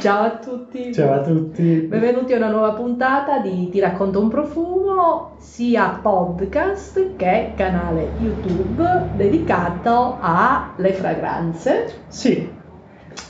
Ciao 0.00 0.24
a 0.24 0.30
tutti. 0.38 0.94
Ciao 0.94 1.12
a 1.12 1.20
tutti. 1.20 1.62
Benvenuti 1.62 2.32
a 2.32 2.38
una 2.38 2.48
nuova 2.48 2.72
puntata 2.72 3.40
di 3.40 3.68
Ti 3.68 3.80
racconto 3.80 4.18
un 4.18 4.30
profumo, 4.30 5.34
sia 5.36 5.98
podcast 6.00 7.16
che 7.16 7.52
canale 7.54 8.12
YouTube 8.18 9.10
dedicato 9.16 10.16
alle 10.18 10.94
fragranze. 10.94 12.04
Sì. 12.08 12.50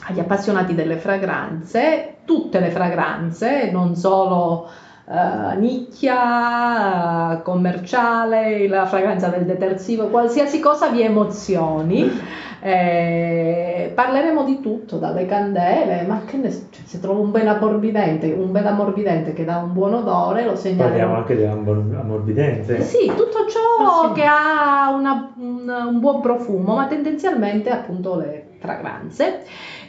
Agli 0.06 0.20
appassionati 0.20 0.76
delle 0.76 0.98
fragranze, 0.98 2.18
tutte 2.24 2.60
le 2.60 2.70
fragranze, 2.70 3.72
non 3.72 3.96
solo 3.96 4.68
uh, 5.04 5.58
nicchia, 5.58 7.32
uh, 7.32 7.42
commerciale, 7.42 8.68
la 8.68 8.86
fragranza 8.86 9.28
del 9.28 9.44
detersivo, 9.44 10.08
qualsiasi 10.08 10.60
cosa 10.60 10.88
vi 10.88 11.02
emozioni. 11.02 12.38
Eh, 12.62 13.90
parleremo 13.94 14.44
di 14.44 14.60
tutto, 14.60 14.98
dalle 14.98 15.24
candele, 15.24 16.02
ma 16.06 16.20
che 16.26 16.36
ne, 16.36 16.50
cioè, 16.50 16.84
se 16.84 17.00
trovo 17.00 17.22
un 17.22 17.30
bel 17.30 17.48
ammorbidente, 17.48 18.30
un 18.32 18.52
bel 18.52 18.66
ammorbidente 18.66 19.32
che 19.32 19.46
dà 19.46 19.56
un 19.56 19.72
buon 19.72 19.94
odore, 19.94 20.44
lo 20.44 20.54
segnalo. 20.56 20.90
Parliamo 20.90 21.14
anche 21.16 21.36
dell'ammorbidente. 21.36 22.76
Eh 22.76 22.82
sì, 22.82 23.06
tutto 23.06 23.46
ciò 23.48 23.60
ah, 23.82 24.08
sì. 24.08 24.20
che 24.20 24.26
ha 24.26 24.90
una, 24.94 25.32
un, 25.38 25.86
un 25.88 26.00
buon 26.00 26.20
profumo, 26.20 26.74
ma 26.74 26.86
tendenzialmente 26.86 27.70
appunto 27.70 28.16
le 28.16 28.56
fragranze. 28.58 29.42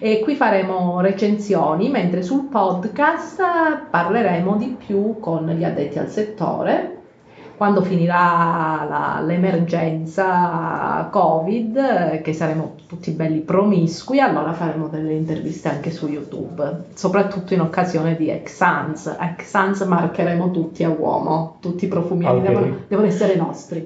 E 0.03 0.19
qui 0.21 0.35
faremo 0.35 0.99
recensioni, 0.99 1.89
mentre 1.89 2.23
sul 2.23 2.45
podcast 2.45 3.39
parleremo 3.91 4.55
di 4.55 4.75
più 4.85 5.19
con 5.19 5.47
gli 5.47 5.63
addetti 5.63 5.99
al 5.99 6.09
settore 6.09 7.01
quando 7.61 7.83
finirà 7.83 8.87
la, 8.89 9.21
l'emergenza 9.23 11.07
Covid, 11.11 12.21
che 12.21 12.33
saremo 12.33 12.73
tutti 12.87 13.11
belli 13.11 13.41
promiscui, 13.41 14.19
allora 14.19 14.53
faremo 14.53 14.87
delle 14.87 15.13
interviste 15.13 15.69
anche 15.69 15.91
su 15.91 16.07
YouTube, 16.07 16.85
soprattutto 16.95 17.53
in 17.53 17.61
occasione 17.61 18.15
di 18.15 18.31
Exans. 18.31 19.15
Exans 19.19 19.81
marcheremo 19.81 20.49
tutti 20.49 20.83
a 20.83 20.89
uomo, 20.89 21.57
tutti 21.59 21.85
i 21.85 21.87
profumieri 21.87 22.39
okay. 22.39 22.47
devono, 22.47 22.77
devono, 22.87 23.07
essere 23.07 23.35
nostri. 23.35 23.85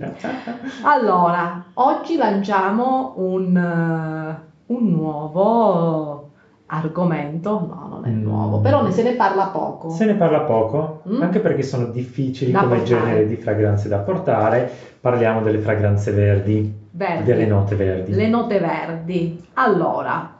Allora, 0.84 1.66
oggi 1.74 2.16
lanciamo 2.16 3.16
un, 3.18 4.38
un 4.68 4.90
nuovo 4.92 6.32
argomento, 6.68 7.52
no, 7.60 7.88
non 7.90 8.06
è 8.06 8.10
mm. 8.10 8.24
nuovo, 8.24 8.60
però 8.60 8.82
ne 8.82 8.92
se 8.92 9.04
ne 9.04 9.14
parla 9.14 9.48
poco. 9.48 9.90
Se 9.90 10.06
ne 10.06 10.16
parla 10.16 10.42
poco, 10.42 11.02
mm? 11.08 11.22
anche 11.22 11.40
perché 11.40 11.62
sono 11.62 11.86
difficili 11.88 12.52
da 12.52 12.62
come 12.62 12.78
portare. 12.78 13.02
genere 13.02 13.28
di 13.28 13.36
fragranze 13.36 13.88
da 13.88 14.00
portare. 14.00 14.72
Parliamo 15.00 15.42
delle 15.42 15.60
fragranze 15.60 16.12
verdi, 16.12 16.74
verdi, 16.92 17.24
delle 17.24 17.46
note 17.46 17.76
verdi. 17.76 18.14
Le 18.14 18.28
note 18.28 18.60
verdi. 18.60 19.44
Allora, 19.54 20.38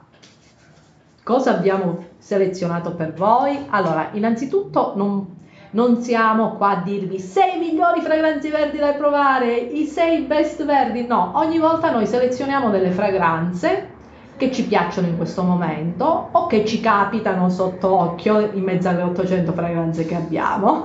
cosa 1.22 1.56
abbiamo 1.56 2.04
selezionato 2.18 2.94
per 2.94 3.12
voi? 3.12 3.56
Allora, 3.68 4.08
innanzitutto 4.12 4.94
non, 4.96 5.36
non 5.70 6.02
siamo 6.02 6.56
qua 6.56 6.70
a 6.70 6.82
dirvi 6.82 7.20
sei 7.20 7.60
migliori 7.60 8.00
fragranze 8.00 8.50
verdi 8.50 8.78
da 8.78 8.94
provare, 8.94 9.54
i 9.54 9.84
sei 9.84 10.22
best 10.22 10.64
verdi, 10.64 11.06
no, 11.06 11.30
ogni 11.36 11.60
volta 11.60 11.92
noi 11.92 12.06
selezioniamo 12.06 12.70
delle 12.70 12.90
fragranze 12.90 13.94
che 14.36 14.52
ci 14.52 14.64
piacciono 14.64 15.06
in 15.06 15.16
questo 15.16 15.42
momento 15.42 16.28
o 16.30 16.46
che 16.46 16.64
ci 16.64 16.80
capitano 16.80 17.48
sotto 17.48 17.88
occhio 17.98 18.50
in 18.52 18.62
mezzo 18.62 18.88
alle 18.88 19.02
800 19.02 19.52
fragranze 19.52 20.04
che 20.04 20.14
abbiamo. 20.14 20.84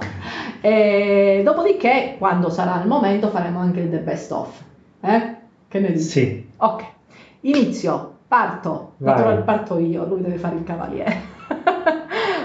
E 0.61 1.41
dopodiché, 1.43 2.15
quando 2.17 2.49
sarà 2.49 2.81
il 2.81 2.87
momento, 2.87 3.29
faremo 3.29 3.59
anche 3.59 3.81
il 3.81 3.89
The 3.89 3.99
Best 3.99 4.31
Of. 4.31 4.61
Eh? 5.01 5.35
Che 5.67 5.79
ne 5.79 5.91
dici? 5.91 6.03
Sì. 6.03 6.49
Ok, 6.57 6.83
inizio, 7.41 8.17
parto. 8.27 8.93
Naturalmente 8.97 9.43
parto 9.43 9.77
io, 9.79 10.05
lui 10.05 10.21
deve 10.21 10.37
fare 10.37 10.55
il 10.55 10.63
cavaliere. 10.63 11.30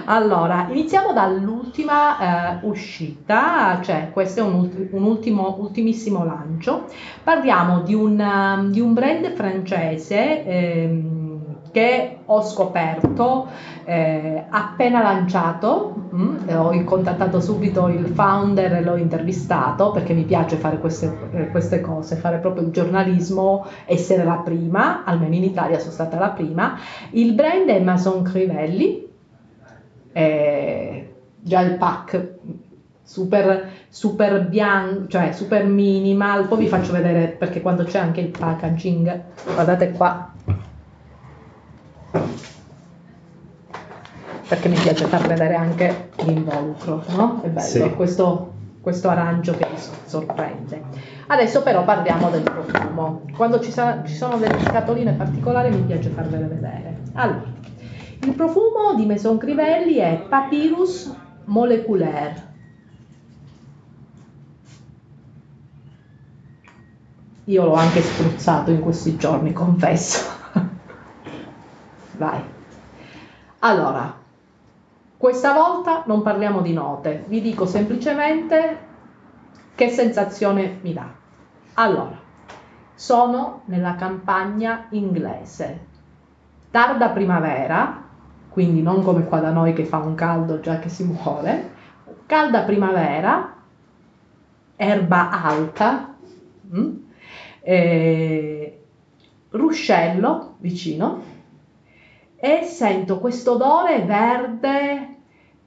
Allora, 0.09 0.69
iniziamo 0.71 1.13
dall'ultima 1.13 2.61
eh, 2.61 2.67
uscita, 2.67 3.81
cioè 3.83 4.11
questo 4.13 4.39
è 4.39 4.43
un, 4.45 4.89
un 4.93 5.03
ultimo, 5.03 5.57
ultimissimo 5.59 6.25
lancio. 6.25 6.85
Parliamo 7.25 7.81
di 7.81 7.93
un, 7.93 8.69
di 8.71 8.79
un 8.79 8.95
brand 8.95 9.33
francese 9.33 10.45
ehm, 10.45 11.71
che 11.73 12.19
ho 12.25 12.41
scoperto 12.43 13.49
eh, 13.85 14.45
appena 14.49 15.03
lanciato, 15.03 16.09
mm, 16.15 16.51
ho 16.51 16.85
contattato 16.85 17.41
subito 17.41 17.89
il 17.89 18.07
founder 18.07 18.75
e 18.75 18.83
l'ho 18.83 18.97
intervistato 18.97 19.91
perché 19.91 20.13
mi 20.13 20.23
piace 20.23 20.55
fare 20.55 20.79
queste, 20.79 21.19
eh, 21.33 21.51
queste, 21.51 21.81
cose, 21.81 22.15
fare 22.15 22.39
proprio 22.39 22.63
il 22.63 22.71
giornalismo, 22.71 23.67
essere 23.85 24.23
la 24.23 24.37
prima, 24.37 25.03
almeno 25.03 25.35
in 25.35 25.43
Italia 25.43 25.81
sono 25.81 25.91
stata 25.91 26.17
la 26.17 26.31
prima. 26.31 26.79
Il 27.11 27.33
brand 27.33 27.67
è 27.67 27.81
Mason 27.81 28.23
Crivelli 28.23 29.15
eh, 30.17 31.15
già 31.43 31.61
il 31.61 31.77
pack 31.77 32.39
super, 33.03 33.71
super 33.91 34.49
bianco, 34.49 35.09
cioè 35.09 35.33
super 35.33 35.67
minimal, 35.67 36.49
poi 36.49 36.61
vi 36.61 36.69
faccio 36.69 36.93
vedere 36.93 37.29
perché 37.29 37.61
quando 37.61 37.85
c'è 37.85 37.99
anche 37.99 38.21
il 38.21 38.29
packaging, 38.29 39.25
guardate 39.53 39.91
qua, 39.91 40.33
perché 44.49 44.69
mi 44.69 44.79
piace 44.79 45.05
far 45.05 45.27
vedere 45.27 45.55
anche 45.55 46.09
l'involucro, 46.25 47.05
no? 47.09 47.43
È 47.43 47.49
bello, 47.49 47.67
sì. 47.67 47.91
questo, 47.91 48.55
questo 48.81 49.11
arancio 49.11 49.55
che 49.55 49.67
mi 49.71 49.79
sorprende. 50.07 50.83
Adesso 51.27 51.63
però 51.63 51.85
parliamo 51.85 52.31
del 52.31 52.43
profumo. 52.43 53.25
Quando 53.37 53.61
ci, 53.61 53.71
sa- 53.71 54.03
ci 54.03 54.15
sono 54.15 54.39
delle 54.39 54.59
scatoline 54.61 55.13
particolari 55.13 55.69
mi 55.69 55.83
piace 55.83 56.09
farvele 56.09 56.47
vedere. 56.47 57.01
Allora, 57.13 57.56
il 58.27 58.35
profumo 58.35 58.95
di 58.97 59.07
Maison 59.07 59.39
Crivelli 59.39 59.95
è 59.97 60.27
Papyrus 60.29 61.15
Moleculaire. 61.45 62.55
Io 67.45 67.65
l'ho 67.65 67.75
anche 67.75 68.03
spruzzato 68.03 68.73
in 68.73 68.81
questi 68.81 69.17
giorni, 69.17 69.53
confesso. 69.53 70.29
Vai. 72.19 72.43
Allora, 73.61 74.19
questa 75.17 75.53
volta 75.53 76.03
non 76.07 76.23
parliamo 76.23 76.63
di 76.63 76.73
note, 76.73 77.25
vi 77.29 77.41
dico 77.41 77.65
semplicemente 77.65 78.79
che 79.77 79.89
sensazione 79.89 80.81
mi 80.83 80.93
dà. 80.93 81.09
Allora, 81.75 82.19
sono 82.93 83.63
nella 83.67 83.95
campagna 83.95 84.87
inglese, 84.91 85.87
tarda 86.73 87.11
primavera, 87.11 88.06
quindi 88.57 88.81
non 88.81 89.03
come 89.03 89.27
qua 89.27 89.41
da 89.41 89.51
noi 89.51 89.75
che 89.75 89.85
fa 89.85 89.99
un 89.99 90.15
caldo 90.15 90.61
già 90.61 90.79
che 90.79 90.89
si 90.89 91.05
muore, 91.05 91.73
calda 92.25 92.63
primavera, 92.63 93.55
erba 94.75 95.43
alta, 95.43 96.17
mm, 96.75 96.97
eh, 97.61 98.81
ruscello 99.51 100.55
vicino 100.61 101.23
e 102.35 102.63
sento 102.63 103.19
questo 103.19 103.53
odore 103.53 104.01
verde 104.05 105.17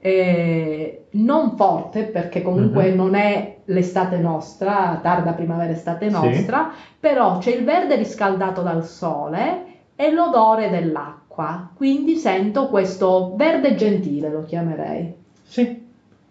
eh, 0.00 1.06
non 1.10 1.56
forte 1.56 2.06
perché 2.06 2.42
comunque 2.42 2.90
uh-huh. 2.90 2.96
non 2.96 3.14
è 3.14 3.58
l'estate 3.66 4.16
nostra, 4.16 4.98
tarda 5.00 5.34
primavera 5.34 5.70
estate 5.70 6.10
nostra, 6.10 6.72
sì. 6.74 6.96
però 6.98 7.38
c'è 7.38 7.54
il 7.54 7.62
verde 7.62 7.94
riscaldato 7.94 8.62
dal 8.62 8.84
sole 8.84 9.66
e 9.94 10.10
l'odore 10.10 10.70
dell'acqua 10.70 11.19
qua, 11.30 11.70
quindi 11.74 12.16
sento 12.16 12.66
questo 12.66 13.34
verde 13.36 13.76
gentile, 13.76 14.30
lo 14.30 14.44
chiamerei. 14.44 15.14
Sì, 15.42 15.80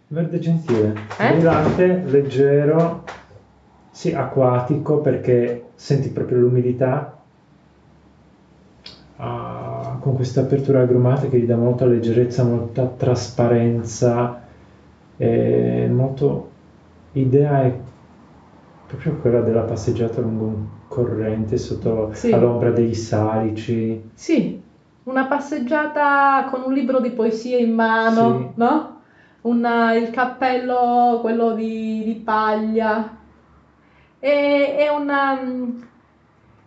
verde 0.08 0.40
gentile, 0.40 0.94
eh? 1.18 1.32
brillante, 1.32 2.04
leggero, 2.06 3.06
sì, 3.90 4.12
acquatico 4.14 5.00
perché 5.00 5.70
senti 5.76 6.10
proprio 6.10 6.40
l'umidità 6.40 7.18
uh, 9.16 10.00
con 10.00 10.16
questa 10.16 10.42
apertura 10.42 10.82
agrumata 10.82 11.28
che 11.28 11.40
gli 11.40 11.46
dà 11.46 11.56
molta 11.56 11.86
leggerezza, 11.86 12.44
molta 12.44 12.86
trasparenza, 12.86 14.42
e 15.16 15.88
molto 15.90 16.50
idea 17.14 17.64
è 17.64 17.74
proprio 18.86 19.16
quella 19.16 19.42
della 19.42 19.62
passeggiata 19.62 20.20
lungo 20.20 20.44
un 20.46 20.66
corrente 20.88 21.58
sotto 21.58 22.10
sì. 22.14 22.32
all'ombra 22.32 22.72
dei 22.72 22.94
salici. 22.94 24.10
Sì, 24.14 24.49
una 25.10 25.26
passeggiata 25.26 26.46
con 26.50 26.62
un 26.64 26.74
libro 26.74 27.00
di 27.00 27.10
poesie 27.10 27.58
in 27.58 27.74
mano, 27.74 28.38
sì. 28.38 28.50
no? 28.56 28.98
Una, 29.42 29.94
il 29.94 30.12
cappello, 30.12 31.18
quello 31.22 31.54
di, 31.54 32.04
di 32.04 32.14
paglia. 32.14 33.18
E, 34.20 34.76
è, 34.76 34.90
una, 34.90 35.40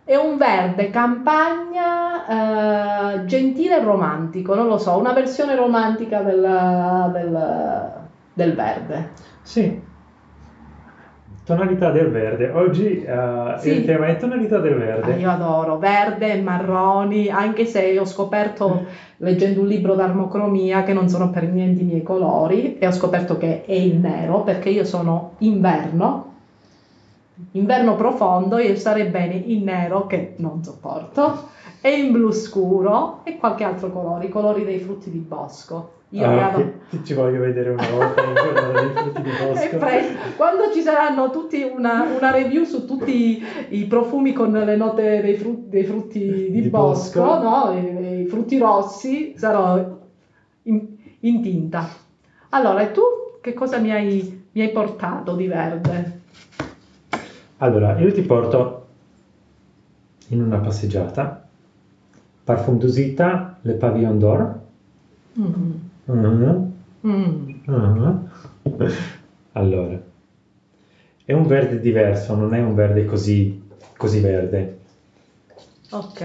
è 0.03 0.15
un 0.15 0.37
verde 0.37 0.89
campagna 0.89 3.13
eh, 3.13 3.25
gentile 3.25 3.77
e 3.77 3.83
romantico, 3.83 4.55
non 4.55 4.67
lo 4.67 4.77
so, 4.77 4.97
una 4.97 5.13
versione 5.13 5.55
romantica 5.55 6.21
del, 6.21 7.09
del, 7.13 7.91
del 8.33 8.53
verde. 8.53 9.11
Sì. 9.41 9.91
Tonalità 11.45 11.91
del 11.91 12.09
verde. 12.09 12.51
Oggi 12.51 13.05
uh, 13.05 13.59
Sì. 13.59 13.71
il 13.71 13.85
tema 13.85 14.07
è 14.07 14.17
tonalità 14.17 14.59
del 14.59 14.73
Ah, 14.73 14.77
verde. 14.77 15.13
io 15.15 15.29
adoro 15.29 15.77
verde, 15.77 16.39
marroni, 16.39 17.27
anche 17.29 17.65
se 17.65 17.99
ho 17.99 18.05
scoperto 18.05 18.85
leggendo 19.17 19.59
un 19.59 19.67
libro 19.67 19.93
d'armocromia 19.93 20.83
che 20.83 20.93
non 20.93 21.09
sono 21.09 21.29
per 21.31 21.43
niente 21.43 21.81
i 21.81 21.85
miei 21.85 22.01
colori 22.03 22.77
e 22.77 22.87
ho 22.87 22.91
scoperto 22.91 23.37
che 23.37 23.65
è 23.65 23.73
il 23.73 23.95
nero 23.95 24.41
perché 24.43 24.69
io 24.69 24.85
sono 24.85 25.31
inverno, 25.39 26.31
inverno 27.51 27.95
profondo, 27.97 28.57
io 28.57 28.75
starei 28.77 29.07
bene 29.09 29.33
in 29.33 29.63
nero 29.65 30.07
che 30.07 30.35
non 30.37 30.63
sopporto 30.63 31.49
e 31.81 31.91
in 31.91 32.13
blu 32.13 32.31
scuro 32.31 33.19
e 33.23 33.35
qualche 33.37 33.65
altro 33.65 33.89
colore, 33.91 34.25
i 34.27 34.29
colori 34.29 34.63
dei 34.63 34.79
frutti 34.79 35.11
di 35.11 35.17
bosco. 35.17 35.91
Io 36.13 36.27
Ah, 36.27 36.53
che- 36.53 36.73
che 36.89 36.99
ci 37.03 37.15
voglio 37.15 37.39
vedere 37.39 37.71
una 37.71 37.87
volta 37.89 38.21
E 39.63 39.79
quando 40.35 40.71
ci 40.71 40.81
saranno 40.81 41.31
tutti 41.31 41.63
una, 41.63 42.03
una 42.15 42.29
review 42.29 42.65
su 42.65 42.85
tutti 42.85 43.43
i 43.69 43.85
profumi 43.85 44.31
con 44.31 44.51
le 44.51 44.75
note 44.75 45.21
dei, 45.21 45.33
fru- 45.33 45.65
dei 45.67 45.83
frutti 45.83 46.51
di, 46.51 46.61
Di 46.61 46.69
bosco, 46.69 47.19
bosco. 47.19 47.41
no? 47.41 47.71
I, 47.79 48.21
i 48.21 48.25
frutti 48.27 48.59
rossi, 48.59 49.33
sarò 49.35 49.97
in, 50.63 50.87
in 51.21 51.41
tinta. 51.41 51.87
Allora, 52.49 52.81
e 52.81 52.91
tu 52.91 53.01
che 53.41 53.53
cosa 53.53 53.79
mi 53.79 53.91
hai, 53.91 54.45
mi 54.51 54.61
hai 54.61 54.69
portato 54.69 55.35
di 55.35 55.47
verde? 55.47 56.19
Allora, 57.57 57.97
io 57.97 58.11
ti 58.11 58.21
porto 58.21 58.85
in 60.27 60.43
una 60.43 60.59
passeggiata. 60.59 61.43
Parfum 62.43 62.77
d'usita, 62.77 63.57
Le 63.61 63.73
Pavillon 63.73 64.19
d'Or. 64.19 64.59
Mm. 65.39 65.71
Mhm, 66.07 66.71
Mm. 67.03 67.61
mhm. 67.67 68.29
Allora, 69.53 70.01
è 71.25 71.33
un 71.33 71.47
verde 71.47 71.79
diverso, 71.79 72.35
non 72.35 72.53
è 72.53 72.61
un 72.61 72.75
verde 72.75 73.05
così, 73.05 73.61
così 73.97 74.19
verde. 74.21 74.79
Ok, 75.91 76.21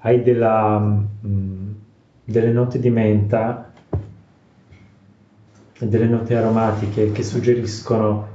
Hai 0.00 0.22
della, 0.22 0.78
mm, 0.78 1.70
delle 2.24 2.52
note 2.52 2.78
di 2.78 2.90
menta 2.90 3.72
e 5.78 5.86
delle 5.88 6.06
note 6.06 6.36
aromatiche 6.36 7.10
che 7.12 7.22
suggeriscono 7.22 8.28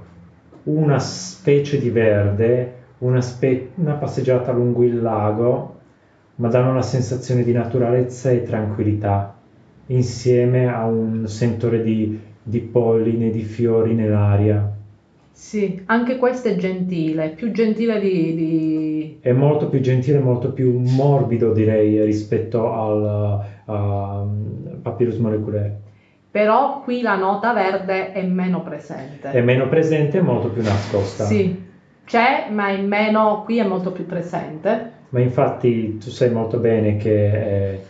una 0.63 0.99
specie 0.99 1.79
di 1.79 1.89
verde, 1.89 2.73
una, 2.99 3.21
spe- 3.21 3.71
una 3.75 3.93
passeggiata 3.93 4.51
lungo 4.51 4.83
il 4.83 5.01
lago, 5.01 5.77
ma 6.35 6.47
danno 6.49 6.71
una 6.71 6.81
sensazione 6.81 7.43
di 7.43 7.51
naturalezza 7.53 8.29
e 8.31 8.43
tranquillità, 8.43 9.35
insieme 9.91 10.67
a 10.67 10.85
un 10.85 11.27
sentore 11.27 11.81
di, 11.81 12.17
di 12.41 12.59
polline, 12.61 13.29
di 13.29 13.43
fiori 13.43 13.93
nell'aria. 13.93 14.67
sì, 15.31 15.81
anche 15.85 16.17
questo 16.17 16.49
è 16.49 16.55
gentile, 16.55 17.31
più 17.33 17.49
gentile 17.51 17.97
di... 17.99 18.33
di- 18.35 19.21
È 19.21 19.31
molto 19.31 19.69
più 19.69 19.79
gentile, 19.79 20.19
molto 20.19 20.51
più 20.51 20.77
morbido 20.77 21.51
direi 21.51 22.03
rispetto 22.03 22.69
al 22.71 23.45
uh, 23.65 24.81
Papyrus 24.81 25.15
moleculaire. 25.17 25.83
Però 26.31 26.79
qui 26.81 27.01
la 27.01 27.15
nota 27.17 27.53
verde 27.53 28.11
è 28.11 28.23
meno 28.23 28.61
presente. 28.63 29.29
È 29.31 29.41
meno 29.41 29.67
presente 29.67 30.17
e 30.17 30.21
molto 30.21 30.51
più 30.51 30.61
nascosta. 30.61 31.25
Sì, 31.25 31.67
c'è, 32.03 32.47
ma 32.49 32.69
è 32.69 32.77
meno, 32.77 33.41
qui 33.43 33.57
è 33.59 33.63
molto 33.63 33.91
più 33.91 34.05
presente. 34.05 34.97
Ma 35.09 35.19
infatti 35.21 35.97
tu 35.97 36.09
sai 36.11 36.29
molto 36.29 36.59
bene 36.59 36.95
che 36.95 37.71
eh, 37.73 37.85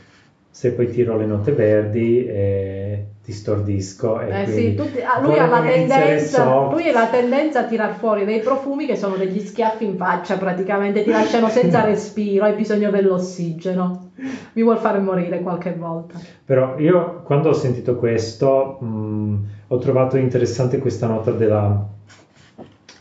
se 0.52 0.74
poi 0.74 0.90
tiro 0.90 1.16
le 1.16 1.26
note 1.26 1.52
verdi 1.52 2.26
eh, 2.26 3.06
ti 3.24 3.32
stordisco 3.32 4.20
e 4.20 4.42
Eh 4.42 4.44
quindi 4.44 4.52
sì, 4.70 4.76
tutti- 4.76 5.00
ah, 5.02 5.20
lui, 5.22 5.38
ha 5.38 5.48
la 5.48 5.62
tendenza, 5.62 6.68
lui 6.70 6.90
ha 6.90 6.92
la 6.92 7.08
tendenza 7.08 7.60
a 7.60 7.64
tirar 7.66 7.96
fuori 7.96 8.26
dei 8.26 8.40
profumi 8.40 8.86
che 8.86 8.96
sono 8.96 9.16
degli 9.16 9.40
schiaffi 9.40 9.86
in 9.86 9.96
faccia, 9.96 10.38
praticamente 10.38 11.04
ti 11.04 11.12
lasciano 11.12 11.48
senza 11.50 11.82
respiro, 11.86 12.46
hai 12.46 12.54
bisogno 12.54 12.90
dell'ossigeno. 12.90 14.08
Mi 14.54 14.64
vuol 14.64 14.80
fare 14.80 15.00
morire 15.00 15.40
qualche 15.42 15.74
volta. 15.74 16.20
Però 16.44 16.78
io 16.80 17.22
quando 17.24 17.50
ho 17.50 17.54
sentito 17.54 17.96
questo 17.96 18.78
mh, 18.82 19.36
ho 19.68 19.78
trovato 19.78 20.18
interessante 20.18 20.80
questa 20.80 21.08
nota 21.08 21.32
della, 21.32 21.88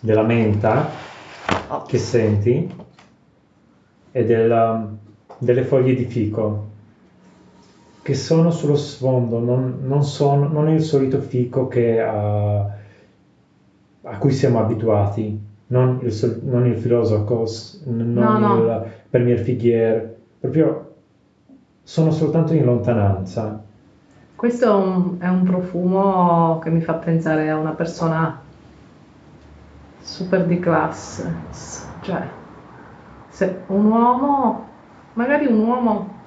della 0.01 0.23
menta 0.23 1.07
Oh, 1.71 1.83
che 1.83 1.99
senti 1.99 2.67
e 4.13 4.25
della- 4.25 4.87
delle 5.39 5.63
foglie 5.63 5.95
di 5.95 6.05
fico 6.05 6.67
che 8.09 8.15
sono 8.15 8.51
sullo 8.51 8.75
sfondo, 8.75 9.39
non, 9.39 9.81
non 9.83 10.03
sono- 10.03 10.49
non 10.49 10.67
è 10.69 10.73
il 10.73 10.81
solito 10.81 11.21
fico 11.21 11.67
che, 11.67 12.01
ah, 12.01 12.67
a 14.03 14.19
cui 14.19 14.31
siamo 14.33 14.59
abituati, 14.61 15.47
non 15.67 15.99
il, 16.03 16.13
sol- 16.13 16.39
non 16.43 16.67
il 16.67 16.77
filosofos, 16.79 17.83
n- 17.87 18.13
non 18.13 18.25
No, 18.25 18.39
no. 18.39 18.55
il 18.57 19.05
premier 19.11 19.39
figuier, 19.39 20.17
proprio 20.39 20.95
sono 21.83 22.11
soltanto 22.11 22.55
in 22.55 22.65
lontananza. 22.65 23.63
Questo 24.35 24.65
è 24.65 24.71
un, 24.71 25.17
è 25.21 25.27
un 25.29 25.43
profumo 25.43 26.57
che 26.59 26.71
mi 26.71 26.81
fa 26.81 26.97
pensare 26.97 27.51
a 27.51 27.57
una 27.59 27.75
persona 27.75 28.49
super 29.99 30.45
di 30.47 30.59
classe, 30.59 31.47
cioè 31.99 32.41
se 33.27 33.65
un 33.69 33.85
uomo, 33.87 34.79
magari 35.13 35.47
un 35.47 35.59
uomo, 35.61 36.18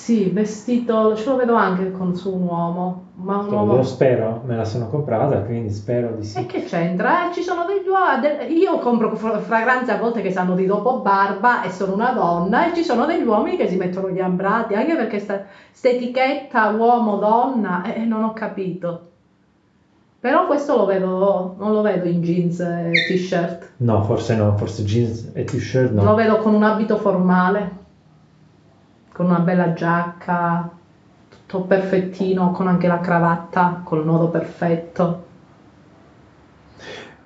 sì, 0.00 0.30
vestito, 0.30 1.14
ce 1.14 1.28
lo 1.28 1.36
vedo 1.36 1.54
anche 1.54 1.92
con 1.92 2.16
su 2.16 2.32
un 2.32 2.42
uomo, 2.42 3.08
ma 3.16 3.36
un 3.36 3.52
uomo... 3.52 3.76
Lo 3.76 3.82
spero, 3.82 4.40
me 4.44 4.56
la 4.56 4.64
sono 4.64 4.88
comprata, 4.88 5.42
quindi 5.42 5.70
spero 5.70 6.12
di 6.12 6.20
E 6.20 6.24
sì. 6.24 6.46
che 6.46 6.64
c'entra? 6.64 7.28
Eh, 7.28 7.34
ci 7.34 7.42
sono 7.42 7.66
degli 7.66 7.86
uomini, 7.86 8.58
io 8.58 8.78
compro 8.78 9.14
fra- 9.14 9.38
fragranze 9.38 9.92
a 9.92 9.98
volte 9.98 10.22
che 10.22 10.30
sanno 10.30 10.54
di 10.54 10.64
dopo 10.64 11.00
barba 11.00 11.62
e 11.62 11.70
sono 11.70 11.92
una 11.92 12.12
donna 12.12 12.70
e 12.70 12.74
ci 12.74 12.82
sono 12.82 13.04
degli 13.04 13.22
uomini 13.24 13.56
che 13.56 13.68
si 13.68 13.76
mettono 13.76 14.08
gli 14.08 14.20
ambrati, 14.20 14.74
anche 14.74 14.96
perché 14.96 15.18
sta 15.18 15.42
etichetta 15.82 16.68
uomo-donna, 16.70 17.82
eh, 17.94 18.04
non 18.06 18.22
ho 18.22 18.32
capito. 18.32 19.02
Però 20.20 20.46
questo 20.46 20.76
lo 20.76 20.84
vedo, 20.86 21.54
non 21.58 21.72
lo 21.72 21.82
vedo 21.82 22.06
in 22.06 22.20
jeans 22.20 22.60
e 22.60 22.90
t-shirt, 23.06 23.68
No, 23.78 24.02
forse 24.02 24.34
no, 24.34 24.54
forse 24.56 24.82
jeans 24.82 25.30
e 25.34 25.44
t-shirt 25.44 25.92
no. 25.92 26.02
lo 26.04 26.14
vedo 26.14 26.36
con 26.38 26.52
un 26.54 26.62
abito 26.62 26.96
formale, 26.96 27.79
con 29.20 29.28
una 29.28 29.40
bella 29.40 29.74
giacca, 29.74 30.66
tutto 31.28 31.64
perfettino, 31.64 32.52
con 32.52 32.66
anche 32.68 32.88
la 32.88 33.00
cravatta, 33.00 33.82
col 33.84 34.02
nodo 34.02 34.28
perfetto. 34.30 35.24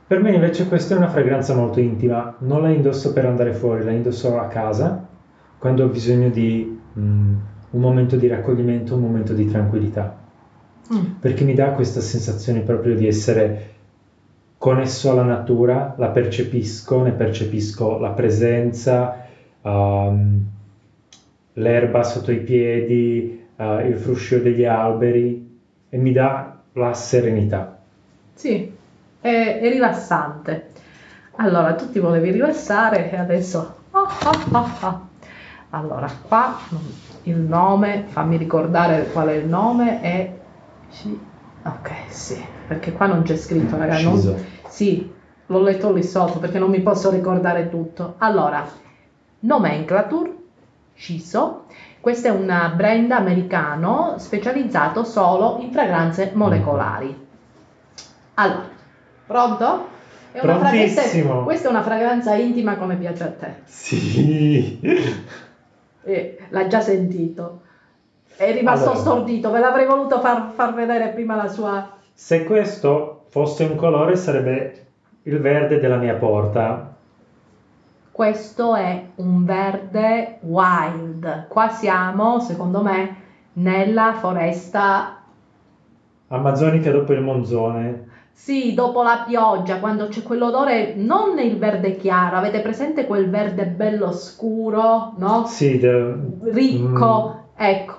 Per 0.05 0.21
me 0.21 0.33
invece 0.33 0.67
questa 0.67 0.95
è 0.95 0.97
una 0.97 1.07
fragranza 1.07 1.55
molto 1.55 1.79
intima, 1.79 2.35
non 2.39 2.63
la 2.63 2.71
indosso 2.71 3.13
per 3.13 3.27
andare 3.27 3.53
fuori, 3.53 3.85
la 3.85 3.93
indosso 3.93 4.37
a 4.37 4.49
casa 4.49 5.07
quando 5.57 5.85
ho 5.85 5.87
bisogno 5.87 6.31
di 6.31 6.77
mm, 6.99 7.35
un 7.71 7.81
momento 7.81 8.17
di 8.17 8.27
raccoglimento, 8.27 8.97
un 8.97 9.01
momento 9.01 9.33
di 9.33 9.47
tranquillità, 9.47 10.17
Mm. 10.93 11.05
perché 11.21 11.45
mi 11.45 11.55
dà 11.55 11.71
questa 11.71 12.01
sensazione 12.01 12.61
proprio 12.63 12.97
di 12.97 13.07
essere 13.07 13.75
connesso 14.59 15.13
alla 15.13 15.23
natura, 15.23 15.95
la 15.97 16.09
percepisco, 16.09 17.03
ne 17.03 17.13
percepisco 17.13 17.99
la 17.99 18.11
presenza, 18.11 19.17
ehm, 19.63 20.47
l'erba 21.55 22.03
sotto 22.03 22.31
i 22.31 22.39
piedi, 22.39 23.47
eh, 23.57 23.87
il 23.89 23.97
fruscio 23.97 24.39
degli 24.39 24.65
alberi 24.65 25.61
e 25.89 25.97
mi 25.97 26.13
dà 26.13 26.59
la 26.73 26.95
serenità. 26.95 27.79
Sì, 28.35 28.73
è, 29.21 29.59
è 29.61 29.71
rilassante. 29.71 30.71
Allora, 31.37 31.75
tu 31.75 31.91
ti 31.91 31.99
volevi 31.99 32.31
rilassare 32.31 33.11
e 33.11 33.17
adesso... 33.17 33.77
ah, 33.91 34.09
ah, 34.53 34.77
ah. 34.81 35.01
Allora, 35.71 36.09
qua 36.29 36.57
il 37.25 37.37
nome, 37.37 38.05
fammi 38.07 38.37
ricordare 38.37 39.09
qual 39.13 39.29
è 39.29 39.33
il 39.35 39.47
nome, 39.47 40.01
è... 40.01 40.33
Ok, 41.65 41.91
sì, 42.09 42.41
perché 42.69 42.93
qua 42.93 43.07
non 43.07 43.23
c'è 43.23 43.37
scritto, 43.37 43.77
ragazzi. 43.77 44.05
non-. 44.05 44.45
Sì, 44.69 45.13
l'ho 45.47 45.61
letto 45.63 45.93
lì 45.93 46.03
sotto 46.05 46.39
perché 46.39 46.59
non 46.59 46.71
mi 46.71 46.81
posso 46.81 47.11
ricordare 47.11 47.69
tutto. 47.69 48.15
Allora, 48.19 48.65
Nomenclature, 49.41 50.33
CISO, 50.95 51.65
questo 52.01 52.29
è 52.29 52.31
un 52.31 52.73
brand 52.77 53.11
americano 53.11 54.15
specializzato 54.19 55.05
solo 55.05 55.59
in 55.61 55.71
fragranze 55.73 56.31
molecolari. 56.35 57.27
Allora, 58.35 58.69
pronto? 59.27 59.89
È 60.33 60.41
Prontissimo. 60.41 61.45
questa 61.45 61.69
è 61.69 61.71
una 61.71 61.83
fragranza 61.83 62.35
intima 62.35 62.77
come 62.77 62.97
piace 62.97 63.23
a 63.23 63.31
te. 63.31 63.55
Sì. 63.65 64.81
Eh, 66.03 66.39
l'ha 66.51 66.67
già 66.67 66.81
sentito. 66.81 67.61
È 68.37 68.53
rimasto 68.53 68.91
Allora. 68.91 69.01
stordito, 69.01 69.51
ve 69.51 69.61
l'avrei 69.61 69.87
voluto 69.87 70.21
far, 70.21 70.51
far 70.55 70.75
vedere 70.75 71.09
prima 71.09 71.37
la 71.37 71.49
sua... 71.49 71.97
Se 72.13 72.45
questo 72.45 73.27
fosse 73.31 73.65
un 73.65 73.77
colore 73.77 74.17
sarebbe 74.17 74.87
il 75.23 75.39
verde 75.39 75.79
della 75.79 75.97
mia 75.97 76.15
porta. 76.15 76.94
Questo 78.15 78.77
è 78.77 79.07
un 79.17 79.45
verde 79.45 80.39
wild. 80.43 81.49
Qua 81.49 81.69
siamo, 81.69 82.39
secondo 82.39 82.81
me, 82.81 83.17
nella 83.55 84.13
foresta 84.13 85.19
Amazzonica 86.29 86.93
dopo 86.93 87.13
il 87.13 87.23
monzone. 87.23 88.07
Sì, 88.31 88.73
dopo 88.73 89.03
la 89.03 89.25
pioggia, 89.27 89.81
quando 89.81 90.07
c'è 90.07 90.23
quell'odore, 90.23 90.95
non 90.95 91.41
il 91.41 91.59
verde 91.59 91.97
chiaro, 91.97 92.37
avete 92.37 92.61
presente 92.61 93.05
quel 93.05 93.29
verde 93.29 93.67
bello 93.67 94.13
scuro, 94.13 95.15
no? 95.17 95.45
Sì, 95.47 95.79
de- 95.79 96.15
Ricco. 96.43 97.47
Ecco, 97.57 97.95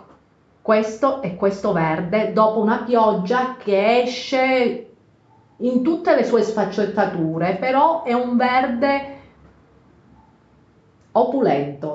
questo 0.61 1.21
è 1.21 1.35
questo 1.35 1.73
verde 1.73 2.31
dopo 2.31 2.61
una 2.61 2.83
pioggia 2.83 3.57
che 3.57 3.99
esce 4.03 4.87
in 5.57 5.83
tutte 5.83 6.15
le 6.15 6.23
sue 6.23 6.41
sfaccettature, 6.41 7.57
però 7.59 8.03
è 8.03 8.13
un 8.13 8.37
verde 8.37 9.14
opulento. 11.15 11.89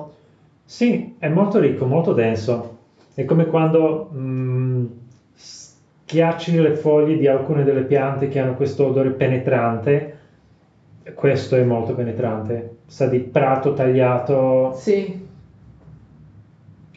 Sì, 0.64 1.16
è 1.18 1.28
molto 1.28 1.58
ricco, 1.58 1.84
molto 1.86 2.12
denso. 2.12 2.78
È 3.14 3.24
come 3.24 3.46
quando 3.46 4.08
mm, 4.14 4.86
schiacci 5.34 6.60
le 6.60 6.74
foglie 6.76 7.16
di 7.16 7.26
alcune 7.26 7.64
delle 7.64 7.82
piante 7.82 8.28
che 8.28 8.38
hanno 8.38 8.54
questo 8.54 8.86
odore 8.86 9.10
penetrante. 9.10 10.14
Questo 11.14 11.56
è 11.56 11.62
molto 11.62 11.94
penetrante. 11.94 12.76
Sa 12.86 13.06
di 13.06 13.20
prato 13.20 13.72
tagliato, 13.72 14.72
Sì, 14.72 15.18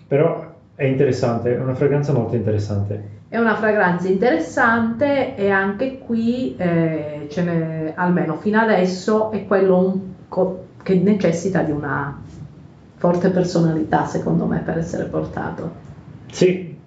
però 0.07 0.51
è 0.75 0.83
interessante, 0.85 1.55
è 1.55 1.59
una 1.59 1.73
fragranza 1.73 2.13
molto 2.13 2.35
interessante. 2.35 3.09
è 3.27 3.37
una 3.39 3.55
fragranza 3.55 4.07
interessante 4.07 5.33
e 5.35 5.49
anche 5.49 5.97
qui, 5.97 6.55
eh, 6.55 7.25
ce 7.29 7.41
n'è, 7.43 7.93
almeno 7.95 8.35
fino 8.35 8.59
adesso, 8.59 9.31
è 9.31 9.45
quello 9.45 9.77
un 9.79 9.99
co- 10.27 10.62
che 10.83 10.95
necessita 10.95 11.61
di 11.61 11.71
una 11.71 12.19
forte 12.97 13.29
personalità, 13.29 14.05
secondo 14.05 14.45
me, 14.45 14.59
per 14.59 14.77
essere 14.77 15.05
portato. 15.05 15.71
Sì, 16.31 16.77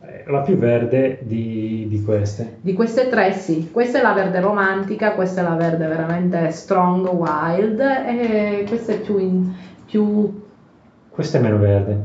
è 0.00 0.24
la 0.26 0.40
più 0.40 0.56
verde 0.56 1.20
di, 1.22 1.86
di 1.88 2.02
queste. 2.04 2.58
Di 2.60 2.72
queste 2.72 3.08
tre 3.08 3.32
sì, 3.32 3.70
questa 3.70 3.98
è 3.98 4.02
la 4.02 4.12
verde 4.12 4.40
romantica, 4.40 5.12
questa 5.14 5.40
è 5.40 5.44
la 5.44 5.54
verde 5.54 5.86
veramente 5.86 6.50
strong, 6.50 7.06
wild 7.08 7.80
e 7.80 8.64
questa 8.68 8.92
è 8.92 9.00
più, 9.00 9.18
in- 9.18 9.52
più 9.86 10.42
Questa 11.08 11.38
è 11.38 11.40
meno 11.40 11.58
verde. 11.58 11.98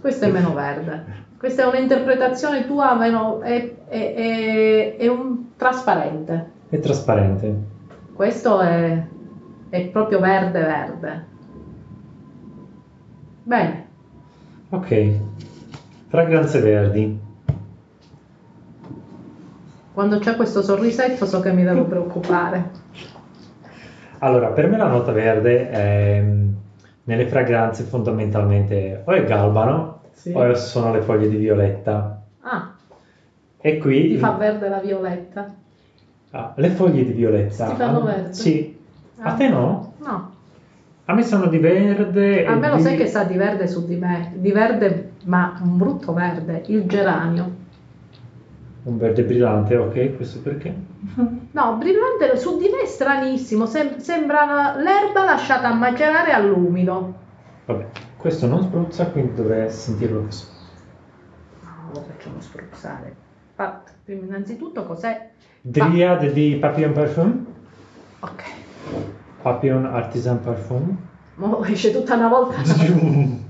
questa 0.00 0.26
è 0.26 0.30
meno 0.30 0.54
verde. 0.54 1.24
Questa 1.38 1.64
è 1.64 1.66
un'interpretazione 1.66 2.66
tua, 2.66 2.94
meno, 2.94 3.40
è, 3.40 3.74
è- 3.88 4.14
è- 4.14 4.96
è 4.96 5.06
un 5.08 5.54
trasparente. 5.56 6.50
È 6.70 6.78
trasparente. 6.78 7.74
Questo 8.16 8.60
è, 8.60 9.02
è 9.68 9.86
proprio 9.88 10.20
verde 10.20 10.60
verde. 10.60 11.24
Bene, 13.42 13.84
Ok, 14.70 15.10
fragranze 16.08 16.60
verdi. 16.60 17.20
quando 19.92 20.18
c'è 20.18 20.34
questo 20.36 20.60
sorrisetto 20.62 21.24
so 21.24 21.40
che 21.40 21.52
mi 21.52 21.62
devo 21.62 21.84
preoccupare. 21.84 22.70
Allora, 24.18 24.48
per 24.48 24.66
me 24.68 24.76
la 24.76 24.88
nota 24.88 25.12
verde 25.12 25.70
è, 25.70 26.24
nelle 27.04 27.26
fragranze 27.28 27.84
fondamentalmente 27.84 29.02
o 29.04 29.12
è 29.12 29.24
galbano 29.24 30.00
Sì. 30.12 30.32
o 30.34 30.54
sono 30.54 30.92
le 30.92 31.00
foglie 31.02 31.28
di 31.28 31.36
violetta. 31.36 32.22
Ah, 32.40 32.74
E 33.58 33.78
qui 33.78 34.08
ti 34.08 34.16
fa 34.18 34.32
verde 34.32 34.68
la 34.68 34.80
violetta? 34.80 35.54
Ah, 36.30 36.52
le 36.56 36.68
foglie 36.70 37.04
di 37.04 37.12
violetta. 37.12 37.68
Ti 37.68 37.74
fanno 37.76 38.02
verde? 38.02 38.32
Sì. 38.32 38.76
A 39.18 39.30
Ah. 39.30 39.34
te 39.34 39.48
no? 39.48 39.92
No. 39.98 40.34
A 41.06 41.14
me 41.14 41.22
sono 41.22 41.46
di 41.46 41.58
verde. 41.58 42.44
A 42.46 42.54
me 42.56 42.68
lo 42.68 42.76
di- 42.76 42.82
sai 42.82 42.96
che 42.96 43.06
sa 43.06 43.22
di 43.24 43.36
verde 43.36 43.66
su 43.68 43.86
di 43.86 43.96
me, 43.96 44.32
di 44.36 44.50
verde, 44.52 45.12
ma 45.24 45.58
un 45.62 45.76
brutto 45.76 46.12
verde, 46.12 46.64
il 46.66 46.84
geranio. 46.86 47.64
Un 48.82 48.98
verde 48.98 49.22
brillante, 49.24 49.76
ok, 49.76 50.16
questo 50.16 50.40
perché? 50.40 50.72
No, 51.50 51.76
brillante 51.76 52.36
su 52.36 52.56
di 52.58 52.68
me 52.68 52.82
è 52.82 52.86
stranissimo, 52.86 53.66
sem- 53.66 53.96
sembra 53.98 54.76
l'erba 54.76 55.24
lasciata 55.24 55.68
a 55.68 55.74
macerare 55.74 56.30
all'umido. 56.32 57.14
Vabbè, 57.64 57.86
questo 58.16 58.46
non 58.46 58.62
spruzza, 58.62 59.06
quindi 59.06 59.34
dovrei 59.34 59.68
sentirlo 59.70 60.22
così. 60.24 60.44
No, 61.62 61.90
lo 61.94 62.00
facciamo 62.02 62.40
spruzzare. 62.40 63.14
Prima 64.04 64.24
innanzitutto 64.24 64.84
cos'è? 64.84 65.30
Dryad 65.68 66.30
di 66.30 66.56
Papillon 66.60 66.92
Parfum. 66.92 67.44
Ok, 68.20 68.42
Papillon 69.42 69.84
Artisan 69.84 70.40
Parfum. 70.40 70.96
mo 71.34 71.64
esce 71.64 71.90
tutta 71.90 72.14
una 72.14 72.28
volta. 72.28 72.56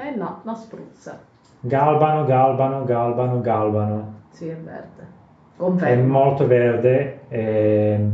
Eh 0.00 0.14
no, 0.14 0.42
non 0.44 0.54
spruzza. 0.54 1.18
Galbano, 1.58 2.24
galbano, 2.24 2.84
galbano, 2.84 3.40
galbano. 3.40 4.12
Sì, 4.30 4.46
è 4.46 4.54
verde. 4.54 5.02
È 5.02 5.56
Confermo. 5.56 6.06
molto 6.06 6.46
verde. 6.46 7.22
ehm, 7.28 8.12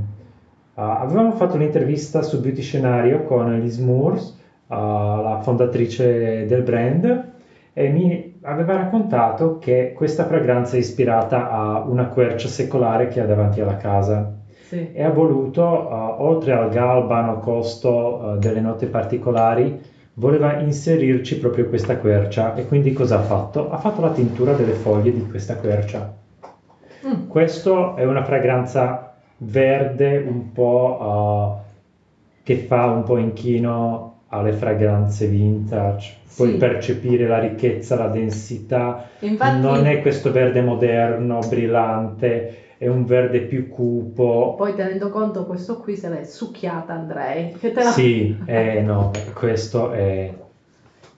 ah, 0.76 1.00
avevamo 1.00 1.32
fatto 1.32 1.56
un'intervista 1.56 2.22
su 2.22 2.40
Beauty 2.40 2.62
Scenario 2.62 3.24
con 3.24 3.60
Liz 3.60 3.76
Moores, 3.76 4.34
ah, 4.68 5.20
la 5.22 5.40
fondatrice 5.42 6.46
del 6.46 6.62
brand, 6.62 7.32
e 7.74 7.88
mi 7.90 8.23
aveva 8.44 8.76
raccontato 8.76 9.58
che 9.58 9.92
questa 9.94 10.24
fragranza 10.26 10.76
è 10.76 10.78
ispirata 10.78 11.50
a 11.50 11.80
una 11.86 12.06
quercia 12.08 12.48
secolare 12.48 13.08
che 13.08 13.20
ha 13.20 13.26
davanti 13.26 13.60
alla 13.60 13.76
casa 13.76 14.38
Sì. 14.60 14.90
e 14.92 15.02
ha 15.02 15.10
voluto, 15.10 15.88
ah, 15.88 16.22
oltre 16.22 16.52
al 16.52 16.70
galbano 16.70 17.38
costo 17.38 18.20
ah, 18.20 18.36
delle 18.36 18.60
note 18.60 18.86
particolari, 18.88 19.80
voleva 20.14 20.58
inserirci 20.58 21.38
proprio 21.38 21.66
questa 21.68 21.98
quercia 21.98 22.54
e 22.54 22.66
quindi 22.66 22.92
cosa 22.92 23.16
ha 23.16 23.20
fatto? 23.20 23.68
Ha 23.70 23.76
fatto 23.78 24.00
la 24.00 24.10
tintura 24.12 24.52
delle 24.54 24.72
foglie 24.74 25.12
di 25.12 25.26
questa 25.26 25.56
quercia. 25.56 26.14
Mm. 27.06 27.26
Questo 27.28 27.96
è 27.96 28.04
una 28.04 28.24
fragranza 28.24 29.14
verde 29.38 30.16
un 30.18 30.52
po' 30.52 31.60
eh, 31.60 32.42
che 32.42 32.56
fa 32.56 32.86
un 32.86 33.02
po' 33.02 33.18
inchino 33.18 34.13
alle 34.34 34.52
fragranze 34.52 35.26
vintage. 35.26 36.14
Puoi 36.36 36.52
Sì. 36.52 36.56
percepire 36.56 37.26
la 37.28 37.38
ricchezza, 37.38 37.96
la 37.96 38.08
densità. 38.08 39.04
Infatti, 39.20 39.60
Non 39.60 39.86
è 39.86 40.00
questo 40.02 40.32
verde 40.32 40.62
moderno, 40.62 41.38
brillante, 41.48 42.62
è 42.76 42.88
un 42.88 43.04
verde 43.04 43.40
più 43.42 43.68
cupo. 43.68 44.54
poi 44.56 44.74
tenendo 44.74 45.10
conto 45.10 45.46
questo 45.46 45.78
qui 45.78 45.96
se 45.96 46.08
l'è 46.08 46.24
succhiata 46.24 46.92
Andrei. 46.92 47.52
Che 47.52 47.70
te 47.72 47.82
la... 47.84 47.90
Sì, 47.90 48.36
eh, 48.46 48.80
no, 48.82 49.12
questo 49.32 49.90
è... 49.92 50.34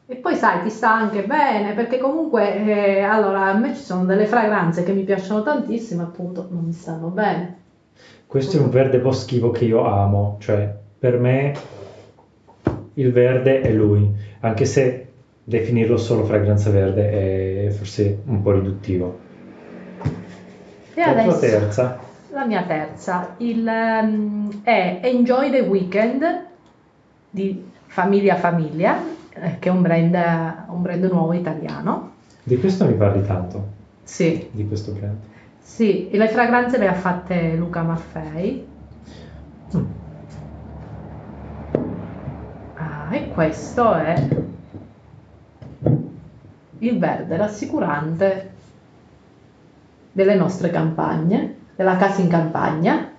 E 0.08 0.14
poi 0.16 0.36
sai, 0.36 0.62
ti 0.62 0.70
sta 0.70 0.92
anche 0.94 1.24
bene, 1.24 1.72
perché 1.72 1.98
comunque, 1.98 2.64
eh, 2.64 3.00
allora, 3.00 3.46
a 3.46 3.54
me 3.54 3.74
ci 3.74 3.82
sono 3.82 4.04
delle 4.04 4.26
fragranze 4.26 4.84
che 4.84 4.92
mi 4.92 5.02
piacciono 5.02 5.42
tantissimo, 5.42 6.02
appunto, 6.02 6.46
non 6.50 6.62
mi 6.64 6.72
stanno 6.72 7.08
bene. 7.08 7.56
Questo 8.26 8.56
è 8.58 8.60
un 8.60 8.68
verde 8.68 8.98
boschivo 8.98 9.50
che 9.50 9.64
io 9.64 9.84
amo, 9.84 10.36
cioè 10.40 10.72
per 10.98 11.18
me 11.18 11.52
il 12.98 13.12
verde 13.12 13.60
è 13.60 13.70
lui, 13.72 14.10
anche 14.40 14.64
se 14.64 15.06
definirlo 15.44 15.96
solo 15.96 16.24
fragranza 16.24 16.70
verde 16.70 17.66
è 17.66 17.70
forse 17.70 18.20
un 18.26 18.42
po' 18.42 18.52
riduttivo. 18.52 19.18
E 20.94 21.00
La 21.00 21.12
tua 21.12 21.22
adesso, 21.22 21.38
terza, 21.40 21.98
la 22.32 22.44
mia 22.46 22.62
terza, 22.62 23.34
il, 23.38 23.66
ehm, 23.66 24.62
è 24.62 25.00
Enjoy 25.02 25.50
the 25.50 25.60
Weekend 25.60 26.24
di 27.30 27.62
Famiglia 27.86 28.36
Famiglia, 28.36 28.98
eh, 29.34 29.58
che 29.58 29.68
è 29.68 29.72
un 29.72 29.82
brand, 29.82 30.14
un 30.68 30.82
brand 30.82 31.04
nuovo 31.04 31.32
italiano. 31.34 32.12
di 32.42 32.56
questo 32.58 32.86
mi 32.86 32.94
parli 32.94 33.26
tanto, 33.26 33.66
Sì, 34.04 34.48
di 34.52 34.66
questo 34.66 34.92
brand. 34.92 35.16
sì, 35.60 36.08
e 36.08 36.16
le 36.16 36.28
fragranze 36.28 36.78
le 36.78 36.88
ha 36.88 36.94
fatte 36.94 37.54
Luca 37.56 37.82
Maffei. 37.82 38.66
Mm. 39.76 39.84
Ah, 42.78 43.08
e 43.14 43.25
questo 43.36 43.92
è 43.92 44.28
il 46.78 46.98
verde 46.98 47.36
rassicurante 47.36 48.50
delle 50.10 50.34
nostre 50.36 50.70
campagne, 50.70 51.56
della 51.76 51.98
casa 51.98 52.22
in 52.22 52.28
campagna, 52.28 53.12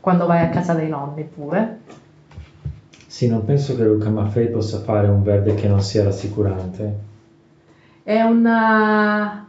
quando 0.00 0.26
vai 0.26 0.40
a 0.44 0.48
casa 0.48 0.74
dei 0.74 0.88
nonni 0.88 1.22
pure. 1.22 1.78
Sì, 3.06 3.28
non 3.28 3.44
penso 3.44 3.76
che 3.76 3.84
Luca 3.84 4.10
Maffei 4.10 4.48
possa 4.48 4.80
fare 4.80 5.06
un 5.06 5.22
verde 5.22 5.54
che 5.54 5.68
non 5.68 5.80
sia 5.80 6.02
rassicurante. 6.02 6.98
È 8.02 8.20
una... 8.22 9.48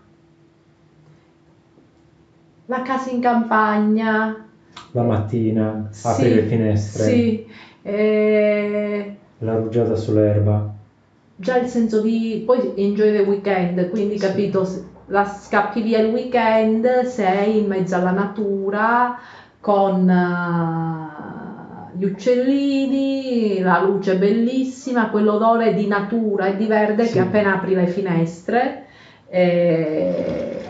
La 2.67 2.81
casa 2.83 3.09
in 3.09 3.21
campagna. 3.21 4.45
La 4.91 5.01
mattina, 5.01 5.87
Sì, 5.89 6.07
apri 6.07 6.33
le 6.35 6.43
finestre, 6.43 7.03
Sì, 7.05 7.47
eh, 7.81 9.17
la 9.39 9.55
rugiada 9.55 9.95
sull'erba. 9.95 10.75
già 11.39 11.57
il 11.57 11.67
senso 11.67 12.01
di 12.01 12.43
poi 12.45 12.73
enjoy 12.75 13.11
the 13.11 13.19
weekend, 13.29 13.89
quindi 13.89 14.17
Sì. 14.17 14.27
capito, 14.27 14.65
la 15.07 15.23
scappi 15.23 15.81
via 15.81 15.99
il 15.99 16.11
weekend, 16.11 17.03
sei 17.05 17.59
in 17.59 17.67
mezzo 17.67 17.95
alla 17.95 18.11
natura 18.11 19.15
con 19.59 20.09
eh, 20.09 21.95
gli 21.97 22.03
uccellini, 22.05 23.59
la 23.61 23.79
luce 23.81 24.17
bellissima, 24.17 25.09
quell'odore 25.09 25.73
di 25.73 25.87
natura 25.87 26.47
e 26.47 26.55
di 26.55 26.65
verde 26.65 27.05
Sì. 27.05 27.13
che 27.13 27.19
appena 27.19 27.53
apri 27.53 27.73
le 27.75 27.87
finestre 27.87 28.85
E- 29.29 30.61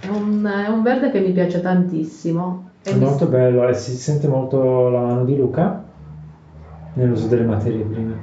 È 0.00 0.06
un, 0.08 0.44
è 0.44 0.68
un 0.68 0.82
verde 0.82 1.10
che 1.10 1.20
mi 1.20 1.32
piace 1.32 1.60
tantissimo. 1.60 2.70
È 2.82 2.94
molto 2.94 3.26
bello 3.26 3.66
e 3.66 3.74
si 3.74 3.92
sente 3.92 4.28
molto 4.28 4.88
la 4.90 5.00
mano 5.00 5.24
di 5.24 5.36
Luca 5.36 5.87
nell'uso 6.94 7.26
delle 7.28 7.44
materie 7.44 7.84
prime. 7.84 8.14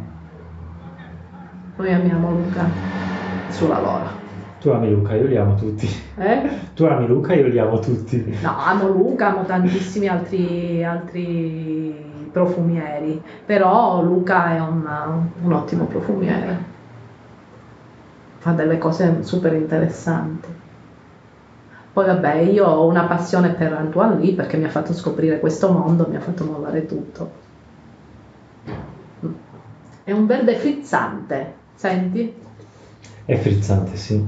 Noi 1.78 1.94
amiamo 1.94 2.32
Luca 2.32 2.68
sulla 3.50 3.80
lora. 3.80 4.24
Tu 4.60 4.70
ami 4.70 4.90
Luca, 4.90 5.14
io 5.14 5.28
li 5.28 5.38
amo 5.38 5.56
tutti. 5.56 5.88
Eh? 6.18 6.50
Tu 6.74 6.86
ami 6.86 7.06
Luca, 7.06 7.34
io 7.34 7.48
li 7.48 7.60
amo 7.60 7.80
tutti. 7.80 8.38
No, 8.42 8.56
amo 8.58 8.88
Luca, 8.88 9.28
amo 9.28 9.44
tantissimi 9.44 10.08
altri, 10.08 10.84
altri 10.84 12.30
profumieri, 12.32 13.22
però 13.46 14.02
Luca 14.02 14.56
è 14.56 14.60
un, 14.60 14.84
un 15.44 15.54
ottimo 15.54 15.86
profumiere. 15.86 16.74
Fa 18.38 18.52
delle 18.52 18.78
cose 18.78 19.24
super 19.24 19.54
interessanti. 19.54 20.48
Poi 21.94 22.06
vabbè, 22.06 22.34
io 22.40 22.66
ho 22.66 22.88
una 22.88 23.04
passione 23.04 23.50
per 23.50 23.72
Antoine 23.72 24.18
Lee 24.18 24.34
perché 24.34 24.58
mi 24.58 24.66
ha 24.66 24.70
fatto 24.70 24.94
scoprire 24.94 25.40
questo 25.40 25.72
mondo, 25.72 26.08
mi 26.10 26.16
ha 26.16 26.20
fatto 26.20 26.44
mollare 26.44 26.86
tutto. 26.86 27.44
È 30.06 30.12
un 30.12 30.28
verde 30.28 30.56
frizzante, 30.56 31.54
senti? 31.74 32.32
È 33.26 33.36
frizzante, 33.38 33.96
sì. 33.98 34.24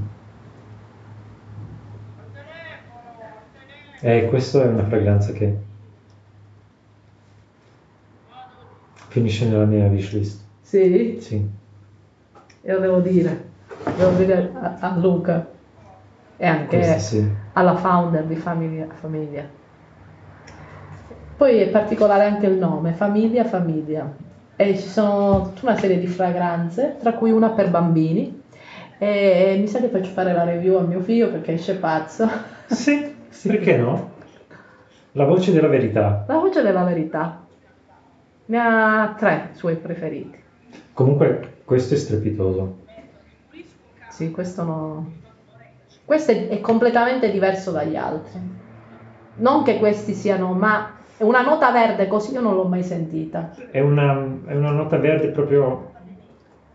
E 4.00 4.26
questa 4.28 4.64
è 4.64 4.66
una 4.66 4.84
fragranza 4.84 5.32
che 5.32 5.56
finisce 9.08 9.48
nella 9.48 9.66
mia 9.66 9.86
wishlist. 9.86 10.40
Sì, 10.62 11.18
Sì. 11.20 11.48
io 12.62 12.78
devo 12.80 12.98
dire, 12.98 13.44
devo 13.96 14.10
dire 14.16 14.50
a, 14.60 14.78
a 14.80 14.96
Luca 14.98 15.46
e 16.36 16.46
anche 16.46 16.76
Questa 16.76 16.98
sì. 16.98 17.24
alla 17.52 17.76
founder 17.76 18.24
di 18.24 18.34
Famiglia. 18.34 18.86
Famiglia. 19.00 19.44
Poi 21.36 21.58
è 21.58 21.68
particolare 21.68 22.24
anche 22.24 22.46
il 22.46 22.58
nome, 22.58 22.92
Famiglia 22.94 23.44
Famiglia. 23.44 24.26
E 24.60 24.76
ci 24.76 24.88
sono 24.88 25.52
tutta 25.54 25.70
una 25.70 25.78
serie 25.78 26.00
di 26.00 26.08
fragranze, 26.08 26.96
tra 26.98 27.12
cui 27.12 27.30
una 27.30 27.50
per 27.50 27.70
bambini. 27.70 28.42
E 28.98 29.56
mi 29.60 29.68
sa 29.68 29.78
che 29.78 29.86
faccio 29.86 30.10
fare 30.10 30.32
la 30.32 30.42
review 30.42 30.78
a 30.78 30.80
mio 30.80 30.98
figlio 31.00 31.30
perché 31.30 31.52
esce 31.52 31.76
pazzo. 31.76 32.28
Sì, 32.68 33.14
perché 33.46 33.76
no? 33.76 34.10
La 35.12 35.24
voce 35.24 35.52
della 35.52 35.68
verità. 35.68 36.24
La 36.26 36.38
voce 36.38 36.60
della 36.60 36.82
verità. 36.82 37.46
Ne 38.46 38.58
ha 38.58 39.14
tre 39.16 39.50
suoi 39.52 39.76
preferiti. 39.76 40.36
Comunque, 40.92 41.60
questo 41.64 41.94
è 41.94 41.96
strepitoso. 41.96 42.78
Sì, 44.10 44.32
questo 44.32 44.64
no. 44.64 45.12
Questo 46.04 46.32
è, 46.32 46.48
è 46.48 46.60
completamente 46.60 47.30
diverso 47.30 47.70
dagli 47.70 47.94
altri. 47.94 48.40
Non 49.36 49.62
che 49.62 49.78
questi 49.78 50.14
siano, 50.14 50.52
ma 50.52 50.97
una 51.24 51.42
nota 51.42 51.70
verde 51.70 52.06
così 52.06 52.32
io 52.32 52.40
non 52.40 52.54
l'ho 52.54 52.64
mai 52.64 52.82
sentita. 52.82 53.50
È 53.70 53.80
una, 53.80 54.12
è 54.46 54.54
una 54.54 54.70
nota 54.70 54.96
verde 54.98 55.28
proprio... 55.28 55.96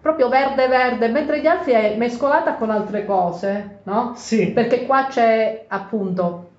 Proprio 0.02 0.28
verde 0.28 0.68
verde, 0.68 1.08
mentre 1.08 1.40
gli 1.40 1.48
altri 1.48 1.72
è 1.72 1.96
mescolata 1.96 2.56
con 2.56 2.70
altre 2.70 3.06
cose, 3.06 3.80
no? 3.84 4.12
Sì, 4.16 4.48
Perché 4.48 4.86
qua 4.86 5.08
c'è 5.08 5.64
appunto, 5.70 6.50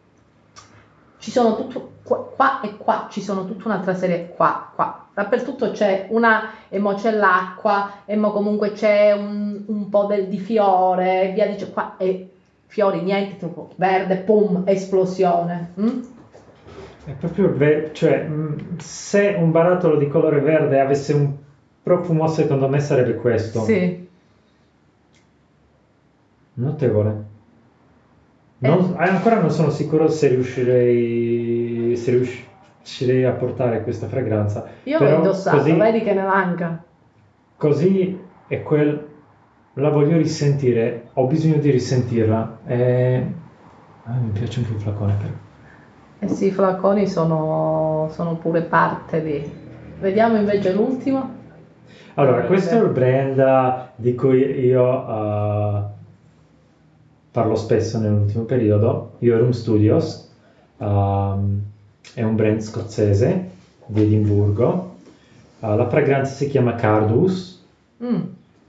ci 1.19 1.31
sono 1.31 1.55
tutto, 1.55 1.91
qua, 2.03 2.33
qua 2.35 2.61
e 2.63 2.79
qua 2.79 3.09
ci 3.11 3.21
sono 3.21 3.45
tutta 3.45 3.69
un'altra 3.69 3.95
serie, 3.95 4.33
qua, 4.35 4.73
qua, 4.75 5.09
dappertutto 5.13 5.73
c'è 5.73 6.07
una, 6.09 6.53
e 6.71 6.79
mo 6.79 6.95
c'è 6.95 7.11
l'acqua, 7.11 7.91
e 8.07 8.17
mo 8.17 8.31
comunque 8.31 8.73
c'è 8.73 9.13
un, 9.13 9.63
un 9.67 9.89
po' 9.91 10.05
del, 10.05 10.27
di 10.29 10.39
fiore, 10.39 11.29
e 11.29 11.33
via 11.33 11.47
dice, 11.47 11.71
qua 11.71 11.97
e 11.99 12.31
fiori, 12.67 13.03
niente, 13.03 13.37
tipo 13.37 13.73
verde, 13.77 14.17
pum, 14.17 14.63
esplosione. 14.65 15.73
mm? 15.79 16.03
È 17.05 17.11
proprio 17.13 17.53
ve- 17.53 17.91
cioè, 17.93 18.25
mh, 18.25 18.79
se 18.79 19.37
un 19.39 19.51
barattolo 19.51 19.97
di 19.97 20.09
colore 20.09 20.41
verde 20.41 20.81
avesse 20.81 21.13
un 21.13 21.33
profumo, 21.83 22.27
secondo 22.29 22.69
me 22.69 22.81
sarebbe 22.81 23.15
questo. 23.17 23.61
Sì, 23.61 24.03
Notevole. 26.55 27.33
Non- 28.59 28.97
eh, 28.99 29.09
ancora 29.09 29.41
non 29.41 29.51
sono 29.51 29.71
sicuro 29.71 30.09
se 30.09 30.29
riuscirei, 30.29 31.97
se 31.97 32.11
riuscirei 32.13 33.25
a 33.25 33.33
portare 33.33 33.83
questa 33.83 34.07
fragranza. 34.07 34.67
io 34.85 34.99
l'ho 34.99 35.17
indossato, 35.17 35.57
così- 35.59 35.73
vedi 35.73 36.01
che 36.03 36.15
ne 36.15 36.23
manca. 36.23 36.83
Così 37.57 38.19
è 38.47 38.63
quel... 38.63 39.13
La 39.75 39.91
voglio 39.91 40.17
risentire, 40.17 41.09
ho 41.15 41.27
bisogno 41.27 41.57
di 41.57 41.71
risentirla. 41.71 42.59
E... 42.67 43.27
ah, 44.05 44.13
mi 44.13 44.31
piace 44.31 44.61
anche 44.61 44.73
il 44.73 44.81
flacone 44.81 45.15
però. 45.19 45.33
Eh 46.25 46.29
sì, 46.29 46.47
i 46.47 46.51
flaconi 46.53 47.07
sono, 47.07 48.09
sono 48.11 48.37
pure 48.37 48.63
parte 48.63 49.23
di... 49.23 49.43
Vediamo 50.01 50.37
invece 50.37 50.73
l'ultimo. 50.73 51.29
Allora, 52.15 52.45
Eh, 52.45 52.47
questo 52.47 52.77
è 52.77 52.83
il 52.83 52.89
brand 52.89 53.89
di 53.97 54.15
cui 54.15 54.39
io 54.41 55.07
eh, 55.07 55.83
parlo 57.31 57.55
spesso 57.57 57.99
nell'ultimo 57.99 58.45
periodo, 58.45 59.13
Iorum 59.19 59.51
Studios, 59.51 60.31
ehm, 60.79 61.61
è 62.15 62.23
un 62.23 62.37
brand 62.37 62.61
scozzese 62.61 63.51
di 63.87 64.03
Edimburgo, 64.03 64.93
Eh, 65.61 65.77
la 65.77 65.89
fragranza 65.89 66.33
si 66.35 66.47
chiama 66.47 66.75
Cardus, 66.75 67.63
Mm, 68.03 68.21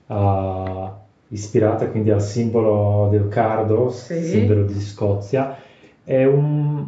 eh, 0.07 0.89
ispirata 1.29 1.87
quindi 1.87 2.09
al 2.09 2.21
simbolo 2.21 3.07
del 3.09 3.27
cardo, 3.29 3.89
Sì. 3.89 4.21
simbolo 4.23 4.63
di 4.63 4.79
Scozia, 4.79 5.55
è 6.03 6.23
un... 6.25 6.85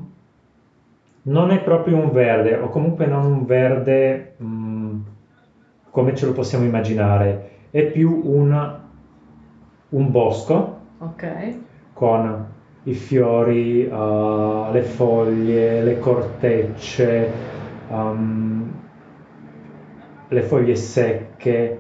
non 1.28 1.52
è 1.52 1.62
proprio 1.62 1.98
un 1.98 2.12
verde, 2.12 2.56
o 2.56 2.70
comunque 2.70 3.06
non 3.06 3.26
un 3.26 3.46
verde 3.46 4.36
mm, 4.42 5.00
come 5.90 6.16
ce 6.16 6.26
lo 6.26 6.32
possiamo 6.32 6.64
immaginare, 6.64 7.50
è 7.70 7.84
più 7.86 8.22
un, 8.24 8.80
un 9.90 10.12
bosco 10.12 10.80
ok. 11.00 11.56
con 11.94 12.46
i 12.84 12.94
fiori, 12.94 13.86
eh, 13.86 14.70
le 14.72 14.82
foglie, 14.82 15.84
le 15.84 16.00
cortecce, 16.00 17.32
um, 17.90 18.72
le 20.30 20.42
foglie 20.44 20.76
secche, 20.76 21.80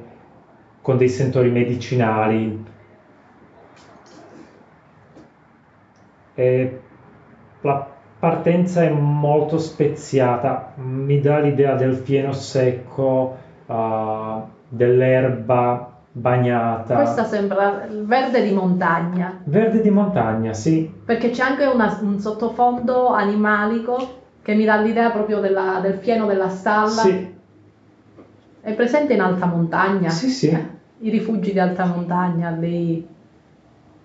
con 0.82 0.98
dei 0.98 1.10
sentori 1.10 1.50
medicinali. 1.52 2.66
E 6.34 6.82
la 7.62 7.97
partenza 8.20 8.84
è 8.84 8.90
molto 8.90 9.58
speziata, 9.60 10.74
mi 10.76 11.20
dà 11.22 11.40
l'idea 11.40 11.76
del 11.76 11.96
fieno 11.96 12.32
secco, 12.34 13.36
eh, 13.68 14.36
dell'erba 14.70 15.94
bagnata. 16.12 16.96
Questa 16.96 17.24
sembra 17.26 17.86
il 17.90 18.04
verde 18.06 18.42
di 18.42 18.52
montagna, 18.54 19.40
Verde 19.44 19.82
di 19.82 19.90
montagna, 19.90 20.54
sì, 20.54 20.90
perché 21.06 21.30
c'è 21.30 21.44
anche 21.44 21.66
una- 21.66 22.00
un 22.02 22.20
sottofondo 22.20 23.10
animalico 23.10 24.16
che 24.42 24.56
mi 24.56 24.66
dà 24.66 24.78
l'idea 24.78 25.12
proprio 25.12 25.40
della- 25.40 25.80
del 25.82 25.96
fieno 25.96 26.26
della 26.26 26.50
stalla. 26.50 26.88
sì, 26.88 27.36
È 28.60 28.74
presente 28.74 29.14
in 29.14 29.22
alta 29.22 29.46
montagna? 29.46 30.10
Sì, 30.10 30.28
sì. 30.28 30.48
I 31.00 31.10
rifugi 31.10 31.54
di 31.54 31.60
alta 31.60 31.86
montagna 31.86 32.50
lì. 32.50 33.02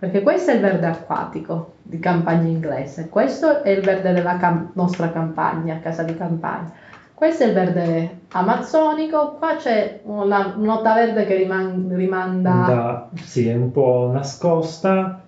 Perché 0.02 0.20
questo 0.22 0.50
è 0.50 0.54
il 0.54 0.60
verde 0.60 0.86
acquatico 0.86 1.74
di 1.80 2.00
campagna 2.00 2.48
inglese, 2.48 3.08
questo 3.08 3.62
è 3.62 3.70
il 3.70 3.82
verde 3.84 4.12
della 4.12 4.36
cam- 4.36 4.70
nostra 4.72 5.12
campagna, 5.12 5.78
casa 5.78 6.02
di 6.02 6.16
campagna. 6.16 6.72
Questo 7.14 7.44
è 7.44 7.46
il 7.46 7.52
verde 7.52 8.22
amazzonico, 8.32 9.36
qua 9.38 9.54
c'è 9.54 10.00
una 10.02 10.54
nota 10.56 10.94
verde 10.94 11.24
che 11.24 11.36
riman- 11.36 11.94
rimanda. 11.94 12.64
Da- 12.66 13.08
sì, 13.14 13.46
è 13.46 13.54
un 13.54 13.70
po' 13.70 14.10
nascosta, 14.12 15.22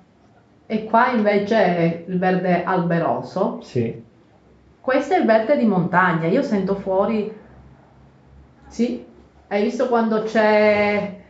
e 0.66 0.82
qua 0.82 1.10
invece 1.12 1.56
è 1.56 2.04
il 2.08 2.18
verde 2.18 2.64
alberoso. 2.64 3.60
sì, 3.62 4.02
Questo 4.80 5.14
è 5.14 5.18
il 5.18 5.24
verde 5.24 5.56
di 5.56 5.66
montagna, 5.66 6.26
io 6.26 6.42
sento 6.42 6.74
fuori, 6.74 7.32
sì, 8.66 9.06
hai 9.46 9.62
visto 9.62 9.86
quando 9.86 10.22
c'è... 10.22 11.22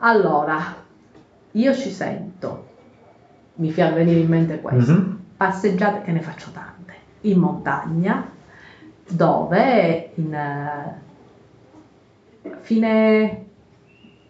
Allora, 0.00 0.86
io 1.52 1.74
ci 1.74 1.90
sento, 1.90 2.66
mi 3.56 3.70
fa 3.70 3.90
venire 3.90 4.20
in 4.20 4.28
mente 4.28 4.60
questo, 4.60 4.92
Mhm. 4.92 5.18
passeggiate, 5.36 6.02
che 6.02 6.12
ne 6.12 6.20
faccio 6.20 6.50
tante, 6.52 6.94
in 7.22 7.38
montagna, 7.38 8.30
dove 9.10 10.10
in 10.14 10.34
eh, 10.34 11.06
fine 12.60 13.44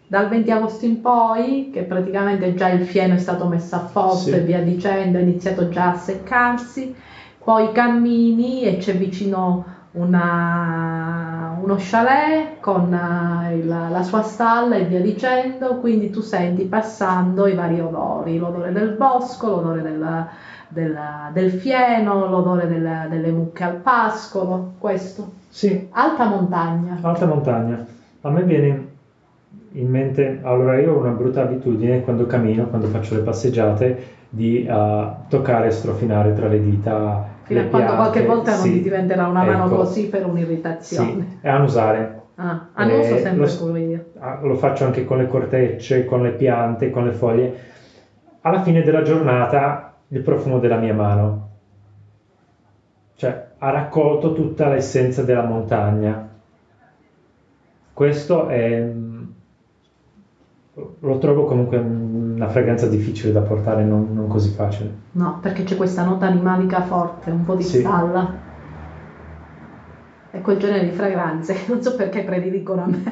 dal 0.07 0.27
20 0.27 0.49
agosto 0.51 0.85
in 0.85 1.01
poi, 1.01 1.69
che 1.71 1.83
praticamente 1.83 2.55
già 2.55 2.69
il 2.69 2.83
fieno 2.85 3.13
è 3.13 3.17
stato 3.17 3.45
messo 3.47 3.75
a 3.75 3.79
posto 3.91 4.29
Sì. 4.29 4.35
e 4.35 4.39
via 4.39 4.61
dicendo, 4.61 5.17
è 5.17 5.21
iniziato 5.21 5.69
già 5.69 5.91
a 5.91 5.95
seccarsi, 5.97 6.95
poi 7.43 7.71
cammini 7.71 8.63
e 8.63 8.77
c'è 8.77 8.95
vicino 8.97 9.65
una- 9.91 11.57
uno 11.61 11.75
chalet 11.77 12.59
con 12.59 12.93
eh, 12.93 13.57
il- 13.57 13.67
la 13.67 14.01
sua 14.03 14.21
stalla 14.21 14.75
e 14.75 14.83
via 14.85 15.01
dicendo, 15.01 15.77
quindi 15.79 16.09
tu 16.09 16.21
senti 16.21 16.65
passando 16.65 17.47
i 17.47 17.53
vari 17.55 17.79
odori, 17.79 18.37
l'odore 18.37 18.71
del 18.71 18.91
bosco, 18.95 19.49
l'odore 19.49 19.81
del, 19.81 20.25
del- 20.67 20.99
del 21.33 21.51
fieno, 21.51 22.27
l'odore 22.29 22.67
del- 22.67 23.07
delle 23.09 23.31
mucche 23.31 23.63
al 23.63 23.75
pascolo, 23.77 24.73
questo. 24.77 25.37
Sì, 25.47 25.87
Alta 25.91 26.27
montagna. 26.27 26.97
alta 27.01 27.25
montagna. 27.25 27.83
A 28.21 28.29
me 28.29 28.43
viene 28.43 28.87
in 29.73 29.89
mente, 29.89 30.39
allora 30.43 30.77
io 30.77 30.93
ho 30.93 30.97
una 30.99 31.11
brutta 31.11 31.41
abitudine 31.41 32.01
quando 32.01 32.25
cammino, 32.25 32.67
quando 32.67 32.87
faccio 32.87 33.15
le 33.15 33.21
passeggiate, 33.21 34.17
di 34.29 34.63
eh, 34.65 35.07
toccare 35.27 35.67
e 35.67 35.71
strofinare 35.71 36.33
tra 36.33 36.47
le 36.47 36.59
dita 36.61 37.37
Fino 37.49 37.61
a 37.61 37.63
quando 37.65 37.95
qualche 37.95 38.21
piante. 38.21 38.35
volta 38.35 38.55
non 38.55 38.61
Sì, 38.61 38.71
ti 38.71 38.79
diventerà 38.81 39.25
una 39.25 39.43
mano 39.43 39.65
ecco. 39.65 39.75
così 39.77 40.07
per 40.07 40.25
un'irritazione. 40.25 41.25
Sì, 41.29 41.37
e 41.41 41.49
annusare. 41.49 42.13
Ah, 42.35 42.69
annuso 42.73 43.15
Eh, 43.15 43.17
sempre 43.17 43.45
lo-. 43.45 43.67
Ah, 44.19 44.39
Lo 44.41 44.53
faccio 44.55 44.83
anche 44.85 45.03
con 45.03 45.17
le 45.17 45.25
cortecce, 45.25 46.03
con 46.05 46.21
le 46.21 46.31
piante, 46.31 46.89
con 46.89 47.03
le 47.03 47.11
foglie. 47.11 47.51
Alla 48.41 48.59
fine 48.59 48.81
della 48.81 49.01
giornata 49.01 49.91
il 50.09 50.21
profumo 50.21 50.59
della 50.59 50.77
mia 50.77 50.93
mano. 50.93 51.47
Cioè, 53.15 53.37
ha 53.59 53.69
raccolto 53.69 54.31
tutta 54.31 54.67
l'essenza 54.67 55.21
della 55.21 55.43
montagna. 55.43 56.25
Questo 57.93 58.45
è... 58.47 58.81
Lo 61.01 61.17
trovo 61.17 61.45
comunque 61.45 61.77
una 61.77 62.49
fragranza 62.49 62.85
difficile 62.85 63.31
da 63.31 63.41
portare, 63.41 63.83
non, 63.83 64.13
non 64.13 64.27
così 64.27 64.49
facile. 64.49 64.91
No, 65.13 65.39
perché 65.41 65.63
c'è 65.63 65.75
questa 65.75 66.03
nota 66.03 66.25
animalica 66.25 66.81
forte, 66.81 67.31
un 67.31 67.43
po' 67.43 67.55
di 67.55 67.63
Sì. 67.63 67.79
stalla. 67.79 68.27
È 70.31 70.41
quel 70.41 70.57
genere 70.57 70.83
di 70.83 70.91
fragranze 70.91 71.53
che 71.53 71.63
non 71.71 71.81
so 71.81 71.95
perché 71.95 72.21
prediligono 72.23 72.83
a 72.83 72.87
me. 72.87 73.03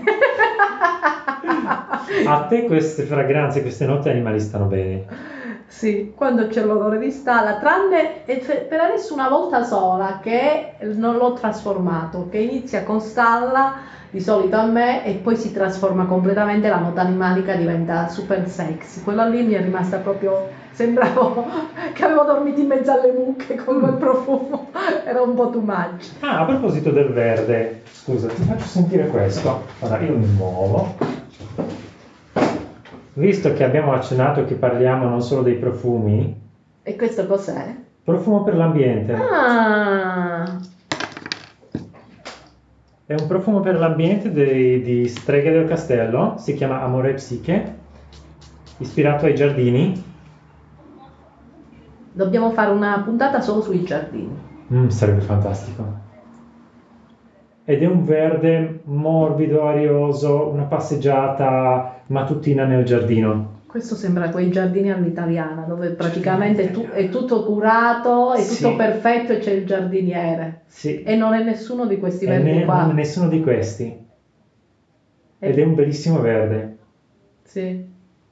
A 2.25 2.45
te 2.47 2.63
queste 2.65 3.03
fragranze, 3.03 3.61
queste 3.61 3.85
note 3.85 4.09
animali 4.09 4.39
stanno 4.39 4.65
bene. 4.65 5.05
Sì, 5.67 6.11
quando 6.15 6.47
c'è 6.47 6.63
l'odore 6.63 6.97
di 6.97 7.11
stalla, 7.11 7.55
tranne 7.55 8.23
per 8.25 8.79
adesso 8.79 9.13
una 9.13 9.27
volta 9.27 9.61
sola 9.63 10.19
che 10.19 10.75
non 10.95 11.17
l'ho 11.17 11.33
trasformato, 11.33 12.27
che 12.29 12.37
inizia 12.37 12.83
con 12.83 12.99
stalla 13.01 13.73
di 14.09 14.19
solito 14.21 14.55
a 14.55 14.65
me 14.65 15.05
e 15.05 15.13
poi 15.15 15.35
si 15.35 15.51
trasforma 15.53 16.05
completamente, 16.05 16.69
la 16.69 16.79
nota 16.79 17.01
animalica 17.01 17.55
diventa 17.55 18.07
super 18.07 18.47
sexy. 18.47 19.03
Quella 19.03 19.25
lì 19.27 19.43
mi 19.43 19.53
è 19.53 19.61
rimasta 19.61 19.97
proprio, 19.97 20.47
sembravo 20.71 21.45
che 21.93 22.03
avevo 22.05 22.23
dormito 22.23 22.59
in 22.61 22.67
mezzo 22.67 22.91
alle 22.91 23.11
mucche 23.11 23.55
con 23.55 23.79
quel 23.79 23.93
profumo, 23.95 24.69
era 25.05 25.21
un 25.21 25.33
po' 25.35 25.49
too 25.49 25.61
much. 25.61 26.11
Ah, 26.21 26.39
a 26.41 26.45
proposito 26.45 26.91
del 26.91 27.09
verde, 27.11 27.81
scusa, 27.91 28.27
ti 28.27 28.41
faccio 28.43 28.65
sentire 28.65 29.07
questo. 29.07 29.65
Ora 29.79 29.99
io 29.99 30.17
mi 30.17 30.25
muovo. 30.27 30.95
Visto 33.13 33.51
che 33.53 33.63
abbiamo 33.63 33.93
accennato 33.93 34.45
che 34.45 34.53
parliamo 34.53 35.09
non 35.09 35.21
solo 35.23 35.41
dei 35.41 35.55
profumi, 35.55 36.39
E 36.83 36.95
questo 36.95 37.25
cos'è? 37.25 37.75
profumo 38.03 38.43
per 38.43 38.55
l'ambiente. 38.55 39.13
Ah, 39.13 40.45
È 43.07 43.15
un 43.17 43.25
profumo 43.25 43.61
per 43.61 43.79
l'ambiente 43.79 44.33
dei- 44.33 44.81
di 44.81 45.07
Streghe 45.07 45.49
del 45.49 45.65
Castello, 45.65 46.33
si 46.37 46.53
chiama 46.55 46.81
Amore 46.81 47.11
e 47.11 47.13
Psiche, 47.13 47.75
ispirato 48.79 49.25
ai 49.25 49.33
giardini. 49.33 50.03
dobbiamo 52.11 52.49
fare 52.49 52.71
una 52.71 52.99
puntata 53.05 53.39
solo 53.39 53.61
sui 53.61 53.83
giardini. 53.83 54.35
Mm, 54.73 54.87
sarebbe 54.87 55.21
fantastico. 55.21 55.85
Ed 57.63 57.81
è 57.81 57.85
un 57.85 58.03
verde 58.03 58.81
morbido, 58.83 59.65
arioso, 59.65 60.47
una 60.47 60.63
passeggiata 60.63 62.01
mattutina 62.07 62.65
nel 62.65 62.83
giardino. 62.83 63.56
Questo 63.67 63.95
sembra 63.95 64.29
quei 64.29 64.49
giardini 64.49 64.91
all'italiana 64.91 65.63
dove 65.63 65.89
praticamente 65.89 66.71
tu- 66.71 66.87
è 66.87 67.09
tutto 67.09 67.43
curato, 67.43 68.33
è 68.33 68.37
tutto 68.41 68.69
Sì. 68.69 68.75
perfetto 68.75 69.33
e 69.33 69.39
c'è 69.39 69.51
il 69.51 69.65
giardiniere. 69.65 70.61
Sì, 70.67 71.03
E 71.03 71.15
non 71.15 71.33
è 71.33 71.43
nessuno 71.43 71.85
di 71.85 71.99
questi 71.99 72.23
e 72.25 72.29
verdi 72.29 72.51
ne- 72.51 72.65
qua. 72.65 72.85
nessuno 72.85 73.27
di 73.27 73.41
questi. 73.41 74.05
Ed 75.39 75.57
è 75.59 75.63
un 75.63 75.75
bellissimo 75.75 76.21
verde. 76.21 76.77
Sì. 77.43 77.85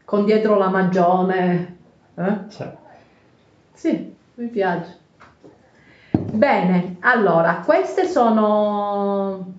Con 0.06 0.24
dietro 0.26 0.58
la 0.58 0.70
magione. 0.70 1.76
Eh? 2.16 2.38
Cioè, 2.48 2.74
Sì, 3.74 4.14
mi 4.36 4.48
piace. 4.48 4.98
Bene, 6.32 6.96
allora, 7.02 7.62
queste 7.66 8.06
sono 8.08 9.54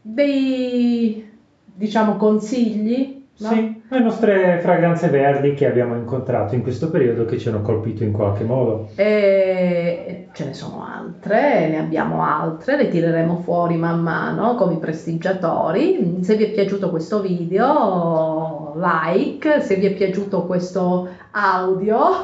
dei, 0.00 1.30
diciamo, 1.64 2.16
consigli, 2.16 3.22
no? 3.38 3.48
sì, 3.48 3.71
le 3.92 4.00
nostre 4.00 4.58
fragranze 4.62 5.08
verdi 5.08 5.52
che 5.52 5.66
abbiamo 5.66 5.94
incontrato 5.94 6.54
in 6.54 6.62
questo 6.62 6.90
periodo 6.90 7.26
che 7.26 7.38
ci 7.38 7.50
hanno 7.50 7.60
colpito 7.60 8.02
in 8.02 8.12
qualche 8.12 8.42
modo. 8.42 8.88
E 8.94 10.28
ce 10.32 10.46
ne 10.46 10.54
sono 10.54 10.82
altre, 10.82 11.68
ne 11.68 11.78
abbiamo 11.78 12.24
altre, 12.24 12.76
le 12.76 12.88
tireremo 12.88 13.40
fuori 13.40 13.76
man 13.76 14.00
mano 14.00 14.54
come 14.54 14.74
i 14.74 14.78
prestigiatori. 14.78 16.20
Se 16.22 16.36
vi 16.36 16.44
è 16.44 16.50
piaciuto 16.52 16.88
questo 16.88 17.20
video, 17.20 18.72
like, 18.76 19.60
se 19.60 19.76
vi 19.76 19.86
è 19.86 19.92
piaciuto 19.92 20.46
questo 20.46 21.08
audio, 21.32 21.98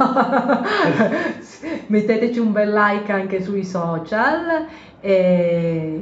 metteteci 1.88 2.38
un 2.38 2.52
bel 2.52 2.72
like 2.72 3.12
anche 3.12 3.42
sui 3.42 3.64
social. 3.64 4.64
E... 5.00 6.00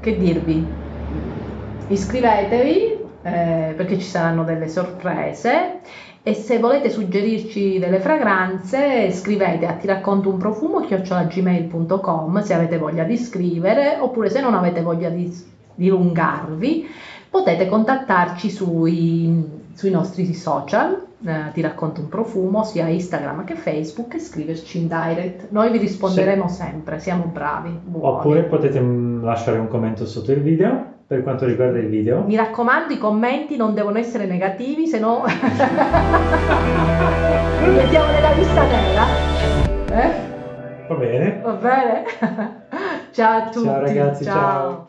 Che 0.00 0.16
dirvi? 0.16 0.66
Iscrivetevi 1.88 2.97
eh, 3.22 3.74
perché 3.76 3.98
ci 3.98 4.06
saranno 4.06 4.44
delle 4.44 4.68
sorprese. 4.68 5.80
E 6.22 6.34
se 6.34 6.58
volete 6.58 6.90
suggerirci 6.90 7.78
delle 7.78 8.00
fragranze 8.00 9.10
scrivete 9.12 9.66
a 9.66 9.72
ti 9.74 9.86
racconto 9.86 10.28
un 10.28 10.36
profumo 10.36 10.80
chiocciolagmail.com 10.80 12.42
se 12.42 12.54
avete 12.54 12.76
voglia 12.76 13.04
di 13.04 13.16
scrivere 13.16 13.96
oppure 13.98 14.28
se 14.28 14.40
non 14.40 14.54
avete 14.54 14.82
voglia 14.82 15.08
di 15.08 15.32
dilungarvi 15.74 16.86
potete 17.30 17.66
contattarci 17.66 18.50
sui, 18.50 19.42
sui 19.72 19.90
nostri 19.90 20.34
social 20.34 21.06
eh, 21.24 21.50
ti 21.52 21.60
racconto 21.60 22.00
un 22.00 22.08
profumo 22.08 22.64
sia 22.64 22.88
Instagram 22.88 23.44
che 23.44 23.54
Facebook 23.54 24.14
e 24.14 24.18
scriverci 24.18 24.78
in 24.78 24.88
direct. 24.88 25.50
Noi 25.50 25.70
vi 25.70 25.78
risponderemo 25.78 26.48
sempre 26.48 26.98
siamo 26.98 27.24
bravi 27.24 27.70
buoni. 27.82 28.16
Oppure 28.18 28.42
potete 28.44 28.80
mm, 28.80 29.24
lasciare 29.24 29.58
un 29.58 29.68
commento 29.68 30.04
sotto 30.04 30.30
il 30.32 30.42
video 30.42 30.96
per 31.08 31.22
quanto 31.22 31.46
riguarda 31.46 31.78
il 31.78 31.88
video. 31.88 32.22
mi 32.26 32.36
raccomando 32.36 32.92
i 32.92 32.98
commenti 32.98 33.56
non 33.56 33.72
devono 33.72 33.96
essere 33.96 34.26
negativi 34.26 34.86
se 34.86 34.98
no 34.98 35.24
li 37.64 37.70
mettiamo 37.70 38.10
nella 38.12 38.32
lista 38.32 38.62
nera 38.66 39.06
eh? 39.90 40.26
Va 40.86 40.94
bene. 40.96 41.40
va 41.42 41.52
bene 41.52 42.04
ciao 43.12 43.38
a 43.38 43.48
tutti 43.48 43.64
Ciao 43.66 43.80
ragazzi, 43.80 44.24
ciao. 44.24 44.87